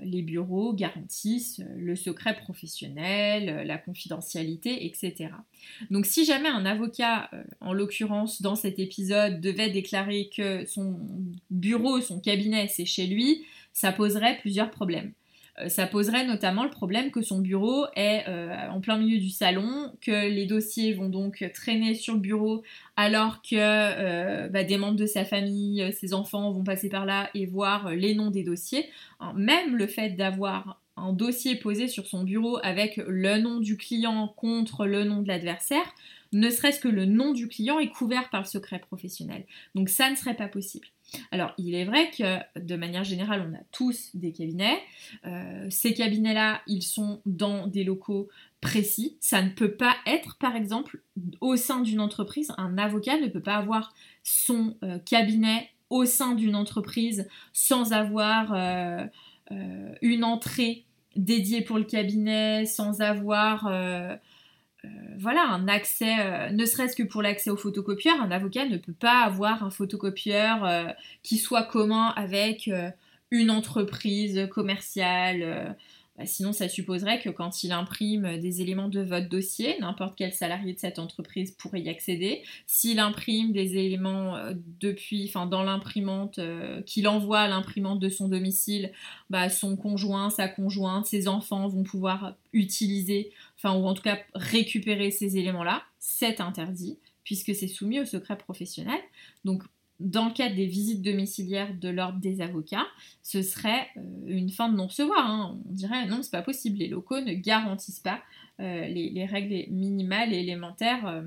les 0.02 0.23
bureaux 0.23 0.73
garantissent 0.73 1.61
le 1.76 1.97
secret 1.97 2.35
professionnel, 2.37 3.66
la 3.66 3.76
confidentialité, 3.78 4.87
etc. 4.87 5.30
Donc 5.90 6.06
si 6.06 6.25
jamais 6.25 6.49
un 6.49 6.64
avocat, 6.64 7.30
en 7.61 7.73
l'occurrence 7.73 8.40
dans 8.40 8.56
cet 8.56 8.78
épisode, 8.78 9.40
devait 9.40 9.71
déclarer 9.71 10.30
que 10.35 10.64
son 10.64 10.99
bureau, 11.50 12.00
son 12.00 12.21
cabinet, 12.21 12.68
c'est 12.68 12.87
chez 12.87 13.06
lui, 13.06 13.45
ça 13.73 13.92
poserait 13.92 14.38
plusieurs 14.38 14.71
problèmes. 14.71 15.12
Euh, 15.60 15.68
ça 15.68 15.86
poserait 15.86 16.26
notamment 16.26 16.64
le 16.64 16.70
problème 16.70 17.10
que 17.10 17.22
son 17.22 17.38
bureau 17.38 17.86
est 17.96 18.25
euh, 18.28 18.54
en 18.70 18.80
plein 18.80 18.98
milieu 18.98 19.18
du 19.18 19.30
salon, 19.30 19.92
que 20.00 20.28
les 20.28 20.46
dossiers 20.46 20.94
vont 20.94 21.08
donc 21.08 21.44
traîner 21.54 21.94
sur 21.94 22.14
le 22.14 22.20
bureau 22.20 22.62
alors 22.96 23.42
que 23.42 23.56
euh, 23.56 24.48
bah, 24.48 24.64
des 24.64 24.76
membres 24.76 24.98
de 24.98 25.06
sa 25.06 25.25
famille, 25.25 25.92
ses 25.92 26.14
enfants 26.14 26.50
vont 26.52 26.64
passer 26.64 26.88
par 26.88 27.06
là 27.06 27.30
et 27.34 27.46
voir 27.46 27.90
les 27.90 28.14
noms 28.14 28.30
des 28.30 28.42
dossiers. 28.42 28.86
Hein, 29.20 29.32
même 29.36 29.76
le 29.76 29.86
fait 29.86 30.10
d'avoir 30.10 30.80
un 30.96 31.12
dossier 31.12 31.56
posé 31.56 31.88
sur 31.88 32.06
son 32.06 32.25
bureau 32.25 32.58
avec 32.62 32.96
le 33.06 33.38
nom 33.38 33.60
du 33.60 33.76
client 33.76 34.28
contre 34.36 34.86
le 34.86 35.04
nom 35.04 35.20
de 35.20 35.28
l'adversaire, 35.28 35.94
ne 36.32 36.50
serait-ce 36.50 36.80
que 36.80 36.88
le 36.88 37.04
nom 37.04 37.32
du 37.32 37.48
client 37.48 37.78
est 37.78 37.90
couvert 37.90 38.30
par 38.30 38.42
le 38.42 38.46
secret 38.46 38.78
professionnel. 38.78 39.44
Donc 39.75 39.88
ça 39.88 40.10
ne 40.10 40.16
serait 40.16 40.34
pas 40.34 40.48
possible. 40.48 40.88
Alors, 41.30 41.52
il 41.58 41.75
est 41.75 41.84
vrai 41.84 42.10
que 42.10 42.58
de 42.58 42.76
manière 42.76 43.04
générale, 43.04 43.48
on 43.48 43.54
a 43.54 43.62
tous 43.72 44.10
des 44.14 44.32
cabinets. 44.32 44.78
Euh, 45.25 45.66
ces 45.70 45.94
cabinets-là, 45.94 46.62
ils 46.66 46.82
sont 46.82 47.20
dans 47.26 47.66
des 47.66 47.84
locaux 47.84 48.28
précis. 48.60 49.16
Ça 49.20 49.42
ne 49.42 49.50
peut 49.50 49.72
pas 49.72 49.96
être, 50.06 50.36
par 50.38 50.56
exemple, 50.56 51.02
au 51.40 51.56
sein 51.56 51.80
d'une 51.80 52.00
entreprise, 52.00 52.52
un 52.58 52.78
avocat 52.78 53.18
ne 53.18 53.28
peut 53.28 53.42
pas 53.42 53.56
avoir 53.56 53.94
son 54.22 54.76
euh, 54.82 54.98
cabinet 54.98 55.70
au 55.90 56.04
sein 56.04 56.34
d'une 56.34 56.56
entreprise 56.56 57.28
sans 57.52 57.92
avoir 57.92 58.52
euh, 58.54 59.06
une 60.02 60.25
entrée 60.25 60.84
dédiée 61.14 61.60
pour 61.60 61.78
le 61.78 61.85
cabinet, 61.85 62.66
sans 62.66 63.00
avoir 63.00 63.70
voilà, 65.18 65.46
un 65.49 65.68
accès, 65.68 66.14
euh, 66.20 66.51
ne 66.51 66.64
serait-ce 66.64 66.96
que 66.96 67.03
pour 67.03 67.22
l'accès 67.22 67.51
au 67.51 67.57
photocopieur, 67.57 68.20
un 68.20 68.31
avocat 68.31 68.66
ne 68.66 68.77
peut 68.77 68.92
pas 68.92 69.20
avoir 69.20 69.62
un 69.62 69.70
photocopieur 69.70 70.64
euh, 70.64 70.87
qui 71.22 71.38
soit 71.38 71.64
commun 71.64 72.12
avec 72.16 72.70
une 73.31 73.51
entreprise 73.51 74.49
commerciale 74.51 75.77
bah, 76.18 76.25
sinon, 76.25 76.55
ça 76.55 76.68
supposerait 76.68 77.20
que 77.20 77.29
quand 77.29 77.62
il 77.62 77.72
imprime 77.72 78.38
des 78.38 78.62
éléments 78.62 78.88
de 78.88 79.01
votre 79.01 79.29
dossier, 79.29 79.77
n'importe 79.81 80.14
quel 80.16 80.33
salarié 80.33 80.72
de 80.72 80.79
cette 80.79 80.99
entreprise 80.99 81.51
pourrait 81.51 81.83
y 81.83 81.90
accéder. 81.90 82.42
S'il 82.66 83.01
imprime 83.01 83.53
des 83.53 83.77
éléments 83.77 84.35
euh, 84.37 84.55
depuis, 84.81 85.27
enfin 85.29 85.44
dans 85.44 85.62
l'imprimante, 85.62 86.38
euh, 86.38 86.81
qu'il 86.83 87.07
envoie 87.07 87.40
à 87.40 87.49
l'imprimante 87.49 88.01
de 88.01 88.09
son 88.09 88.29
domicile, 88.29 88.92
bah, 89.29 89.51
son 89.51 89.77
conjoint, 89.77 90.31
sa 90.31 90.49
conjointe, 90.49 91.05
ses 91.05 91.29
enfants 91.29 91.68
vont 91.68 91.83
pouvoir 91.83 92.35
utiliser, 92.55 93.31
enfin 93.57 93.75
ou 93.75 93.87
en 93.87 93.95
tout 93.95 94.03
cas 94.03 94.19
récupérer 94.35 95.11
ces 95.11 95.38
éléments-là. 95.38 95.83
C'est 95.99 96.40
interdit 96.40 96.99
puisque 97.25 97.55
c'est 97.55 97.69
soumis 97.69 98.01
au 98.01 98.05
secret 98.05 98.38
professionnel. 98.38 99.01
Donc 99.45 99.62
dans 100.00 100.26
le 100.26 100.32
cadre 100.32 100.54
des 100.54 100.66
visites 100.66 101.02
domiciliaires 101.02 101.74
de 101.74 101.88
l'ordre 101.88 102.20
des 102.20 102.40
avocats, 102.40 102.87
ce 103.22 103.42
serait 103.42 103.88
euh, 103.96 104.00
une 104.26 104.50
fin 104.50 104.68
de 104.68 104.76
non-recevoir. 104.76 105.18
Hein. 105.18 105.59
On 105.68 105.72
dirait 105.72 106.06
non, 106.06 106.22
c'est 106.22 106.30
pas 106.30 106.42
possible. 106.42 106.78
Les 106.78 106.88
locaux 106.88 107.20
ne 107.20 107.32
garantissent 107.32 108.00
pas 108.00 108.20
euh, 108.61 108.87
les, 108.87 109.24
règles 109.26 109.70
minimales 109.70 110.32
et 110.32 110.38
élémentaires 110.38 111.06
euh, 111.06 111.22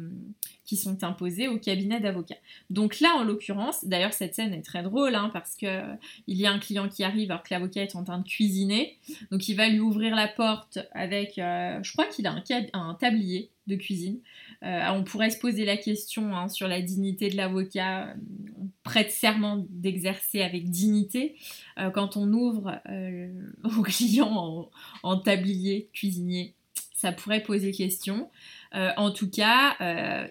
qui 0.65 0.77
sont 0.77 1.03
imposées 1.03 1.47
au 1.47 1.58
cabinet 1.58 1.99
d'avocats. 1.99 2.38
Donc 2.69 2.99
là, 2.99 3.15
en 3.17 3.23
l'occurrence, 3.23 3.86
d'ailleurs, 3.86 4.13
cette 4.13 4.36
scène 4.36 4.53
est 4.53 4.62
très 4.62 4.84
drôle 4.84 5.15
hein, 5.15 5.29
parce 5.34 5.55
que 5.55 5.82
il 6.27 6.38
y 6.38 6.45
a 6.45 6.51
un 6.51 6.60
client 6.60 6.88
qui 6.89 7.03
arrive 7.03 7.32
alors 7.32 7.43
que 7.43 7.53
l'avocat 7.53 7.82
est 7.82 7.95
en 7.95 8.03
train 8.03 8.19
de 8.19 8.27
cuisiner. 8.27 8.97
Donc 9.32 9.47
il 9.47 9.55
va 9.55 9.67
lui 9.67 9.79
ouvrir 9.79 10.15
la 10.15 10.27
porte 10.27 10.79
avec, 10.91 11.34
je 11.38 11.91
crois 11.91 12.05
qu'il 12.05 12.27
a 12.27 12.36
un 12.73 12.93
tablier 12.95 13.49
de 13.67 13.75
cuisine. 13.75 14.19
Euh, 14.63 14.89
on 14.91 15.04
pourrait 15.04 15.30
se 15.30 15.39
poser 15.39 15.63
la 15.63 15.78
question 15.78 16.36
hein, 16.36 16.50
sur 16.50 16.67
la 16.67 16.82
dignité 16.82 17.30
de 17.30 17.38
l'avocat. 17.38 18.13
On 18.60 18.69
prête 18.84 19.12
serment 19.12 19.65
d'exercer 19.69 20.41
avec 20.41 20.69
dignité. 20.69 21.36
Euh, 21.78 21.89
quand 21.91 22.17
on 22.17 22.32
ouvre 22.34 22.80
euh, 22.89 23.32
au 23.78 23.84
client 23.84 24.69
en, 25.04 25.17
tablier 25.17 25.89
cuisinier, 25.93 26.56
ça 26.93 27.12
pourrait 27.12 27.43
poser 27.43 27.72
question. 27.72 28.30
en 28.74 29.12
tout 29.12 29.30
cas, 29.30 29.78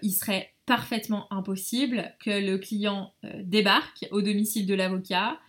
il 0.03 0.11
serait 0.11 0.53
parfaitement 0.67 1.31
impossible 1.33 2.13
que 2.23 2.29
le 2.29 2.59
client 2.59 3.11
débarque 3.43 4.05
au 4.11 4.21
domicile 4.21 4.67
de 4.67 4.75
l'avocat, 4.75 5.31
euh, 5.31 5.48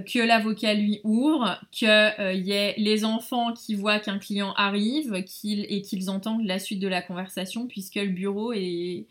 que 0.00 0.18
l'avocat 0.18 0.74
lui 0.74 1.00
ouvre, 1.04 1.58
qu'il 1.70 1.88
euh, 1.88 2.32
y 2.32 2.52
ait 2.52 2.74
les 2.76 3.04
enfants 3.04 3.52
qui 3.52 3.74
voient 3.74 3.98
qu'un 3.98 4.18
client 4.18 4.52
arrive 4.54 5.14
et 5.14 5.82
qu'ils 5.82 6.10
entendent 6.10 6.44
la 6.44 6.58
suite 6.58 6.80
de 6.80 6.88
la 6.88 7.02
conversation 7.02 7.66
puisque 7.66 7.96
le 7.96 8.08
bureau 8.08 8.52
est, 8.52 9.06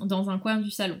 dans 0.00 0.30
un 0.30 0.38
coin 0.38 0.58
du 0.58 0.70
salon. 0.70 1.00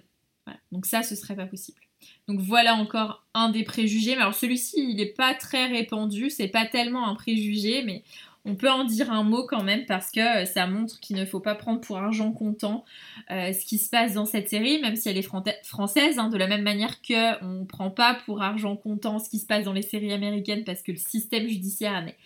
Donc 0.72 0.86
ça, 0.86 1.02
ce 1.02 1.14
serait 1.14 1.36
pas 1.36 1.46
possible. 1.46 1.80
Donc 2.28 2.40
voilà 2.40 2.74
encore 2.74 3.26
un 3.34 3.50
des 3.50 3.62
préjugés. 3.62 4.16
Mais 4.16 4.22
alors 4.22 4.34
celui-ci, 4.34 4.76
il 4.90 4.96
n'est 4.96 5.06
pas 5.06 5.34
très 5.34 5.66
répandu, 5.66 6.30
c'est 6.30 6.48
pas 6.48 6.66
tellement 6.66 7.06
un 7.06 7.14
préjugé, 7.14 7.82
mais 7.84 8.02
on 8.44 8.54
peut 8.54 8.70
en 8.70 8.84
dire 8.84 9.12
un 9.12 9.22
mot 9.22 9.46
quand 9.46 9.62
même 9.62 9.84
parce 9.86 10.10
que 10.10 10.42
euh, 10.42 10.44
ça 10.44 10.66
montre 10.66 10.98
qu'il 11.00 11.16
ne 11.16 11.24
faut 11.24 11.40
pas 11.40 11.54
prendre 11.54 11.80
pour 11.80 11.98
argent 11.98 12.32
comptant 12.32 12.84
euh, 13.30 13.52
ce 13.52 13.64
qui 13.64 13.78
se 13.78 13.90
passe 13.90 14.14
dans 14.14 14.24
cette 14.24 14.48
série, 14.48 14.80
même 14.80 14.96
si 14.96 15.08
elle 15.08 15.18
est 15.18 15.28
française, 15.62 16.18
hein, 16.18 16.28
de 16.28 16.38
la 16.38 16.46
même 16.46 16.62
manière 16.62 17.02
que 17.02 17.42
on 17.44 17.64
prend 17.66 17.90
pas 17.90 18.14
pour 18.24 18.42
argent 18.42 18.76
comptant 18.76 19.18
ce 19.18 19.28
qui 19.28 19.38
se 19.38 19.46
passe 19.46 19.64
dans 19.64 19.72
les 19.72 19.82
séries 19.82 20.12
américaines 20.12 20.64
parce 20.64 20.82
que 20.82 20.92
le 20.92 20.98
système 20.98 21.46
judiciaire 21.48 22.02
n'est 22.02 22.16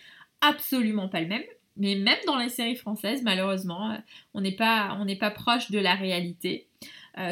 absolument 0.41 1.09
pas 1.09 1.21
le 1.21 1.27
même. 1.27 1.43
Mais 1.77 1.95
même 1.95 2.19
dans 2.25 2.37
les 2.37 2.47
séries 2.47 2.77
françaises, 2.77 3.21
malheureusement, 3.21 3.91
euh, 3.91 3.97
on 4.33 4.39
n'est 4.39 4.53
pas, 4.53 4.97
pas 5.19 5.31
proche 5.31 5.71
de 5.71 5.79
la 5.79 5.95
réalité. 5.95 6.67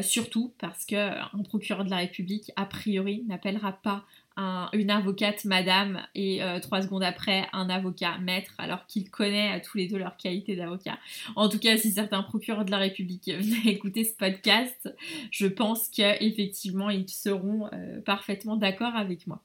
surtout 0.02 0.54
parce 0.60 0.86
qu'un 0.86 1.30
procureur 1.46 1.86
de 1.86 1.90
la 1.90 1.98
République, 1.98 2.52
a 2.56 2.66
priori, 2.66 3.24
n'appellera 3.28 3.74
pas 3.74 4.06
une 4.38 4.90
avocate 4.90 5.46
madame 5.46 6.02
et 6.16 6.44
euh, 6.44 6.60
trois 6.60 6.82
secondes 6.82 7.04
après 7.04 7.48
un 7.54 7.70
avocat 7.70 8.18
maître 8.20 8.54
alors 8.58 8.86
qu'il 8.88 9.10
connaît 9.10 9.50
à 9.50 9.60
tous 9.60 9.78
les 9.78 9.88
deux 9.88 9.98
leur 9.98 10.18
qualité 10.18 10.56
d'avocat. 10.56 10.98
En 11.36 11.50
tout 11.50 11.60
cas, 11.60 11.78
si 11.78 11.92
certains 11.92 12.24
procureurs 12.24 12.66
de 12.66 12.72
la 12.72 12.78
République 12.78 13.28
venaient 13.28 13.72
écouter 13.72 14.04
ce 14.04 14.16
podcast, 14.16 14.94
je 15.32 15.48
pense 15.48 15.88
qu'effectivement 15.90 16.90
ils 16.90 17.10
seront 17.10 17.68
euh, 17.74 18.02
parfaitement 18.02 18.56
d'accord 18.56 18.96
avec 18.96 19.28
moi. 19.28 19.42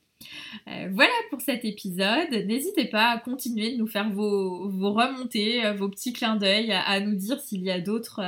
Euh, 0.67 0.89
voilà 0.91 1.13
pour 1.31 1.41
cet 1.43 1.65
épisode. 1.65 2.31
N'hésitez 2.47 2.87
pas 2.87 3.11
à 3.11 3.19
continuer 3.19 3.73
de 3.73 3.77
nous 3.77 3.87
faire 3.87 4.11
vos, 4.11 4.69
remontées, 4.69 5.71
vos 5.75 5.89
petits 5.89 6.13
clins 6.13 6.37
d'œil, 6.37 6.73
à, 6.73 6.83
à, 6.83 6.99
nous 7.01 7.15
dire 7.15 7.39
s'il 7.41 7.63
y 7.63 7.71
a 7.71 7.79
d'autres 7.79 8.21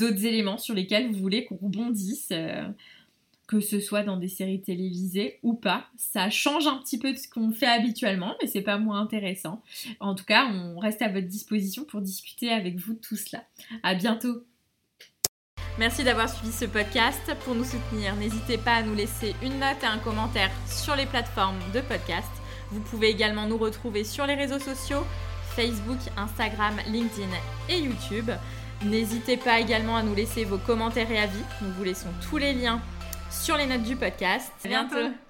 éléments 0.00 0.58
sur 0.58 0.74
lesquels 0.74 1.10
vous 1.10 1.18
voulez 1.18 1.44
qu'on 1.44 1.56
rebondisse. 1.56 2.32
Que 3.48 3.60
ce 3.60 3.80
soit 3.80 4.02
dans 4.02 4.18
des 4.18 4.28
séries 4.28 4.60
télévisées 4.60 5.40
ou 5.42 5.54
pas. 5.54 5.86
Ça 5.96 6.28
change 6.28 6.66
un 6.66 6.76
petit 6.76 6.98
peu 6.98 7.12
de 7.12 7.18
ce 7.18 7.26
qu'on 7.26 7.50
fait 7.50 7.66
habituellement, 7.66 8.36
mais 8.40 8.46
c'est 8.46 8.60
pas 8.60 8.76
moins 8.78 9.00
intéressant. 9.00 9.62
En 10.00 10.14
tout 10.14 10.26
cas, 10.26 10.46
on 10.46 10.78
reste 10.78 11.00
à 11.02 11.08
votre 11.08 11.26
disposition 11.26 11.84
pour 11.84 12.02
discuter 12.02 12.52
avec 12.52 12.76
vous 12.76 12.92
de 12.92 13.00
tout 13.00 13.16
cela. 13.16 13.42
À 13.82 13.94
bientôt. 13.94 14.44
Merci 15.78 16.04
d'avoir 16.04 16.28
suivi 16.28 16.52
ce 16.52 16.66
podcast. 16.66 17.22
Pour 17.44 17.54
nous 17.54 17.64
soutenir, 17.64 18.14
n'hésitez 18.16 18.58
pas 18.58 18.74
à 18.74 18.82
nous 18.82 18.94
laisser 18.94 19.34
une 19.42 19.58
note 19.58 19.82
et 19.82 19.86
un 19.86 19.98
commentaire 19.98 20.50
sur 20.66 20.94
les 20.94 21.06
plateformes 21.06 21.58
de 21.72 21.80
podcast. 21.80 22.28
Vous 22.70 22.80
pouvez 22.80 23.08
également 23.08 23.46
nous 23.46 23.56
retrouver 23.56 24.04
sur 24.04 24.26
les 24.26 24.34
réseaux 24.34 24.58
sociaux 24.58 25.04
Facebook, 25.56 25.98
Instagram, 26.18 26.76
LinkedIn 26.86 27.30
et 27.70 27.78
YouTube. 27.78 28.30
N'hésitez 28.84 29.38
pas 29.38 29.58
également 29.58 29.96
à 29.96 30.02
nous 30.02 30.14
laisser 30.14 30.44
vos 30.44 30.58
commentaires 30.58 31.10
et 31.10 31.18
avis. 31.18 31.42
Nous 31.62 31.72
vous 31.72 31.84
laissons 31.84 32.10
tous 32.28 32.36
les 32.36 32.52
liens 32.52 32.80
sur 33.30 33.56
les 33.56 33.66
notes 33.66 33.82
du 33.82 33.96
podcast. 33.96 34.52
À 34.64 34.68
bientôt. 34.68 35.27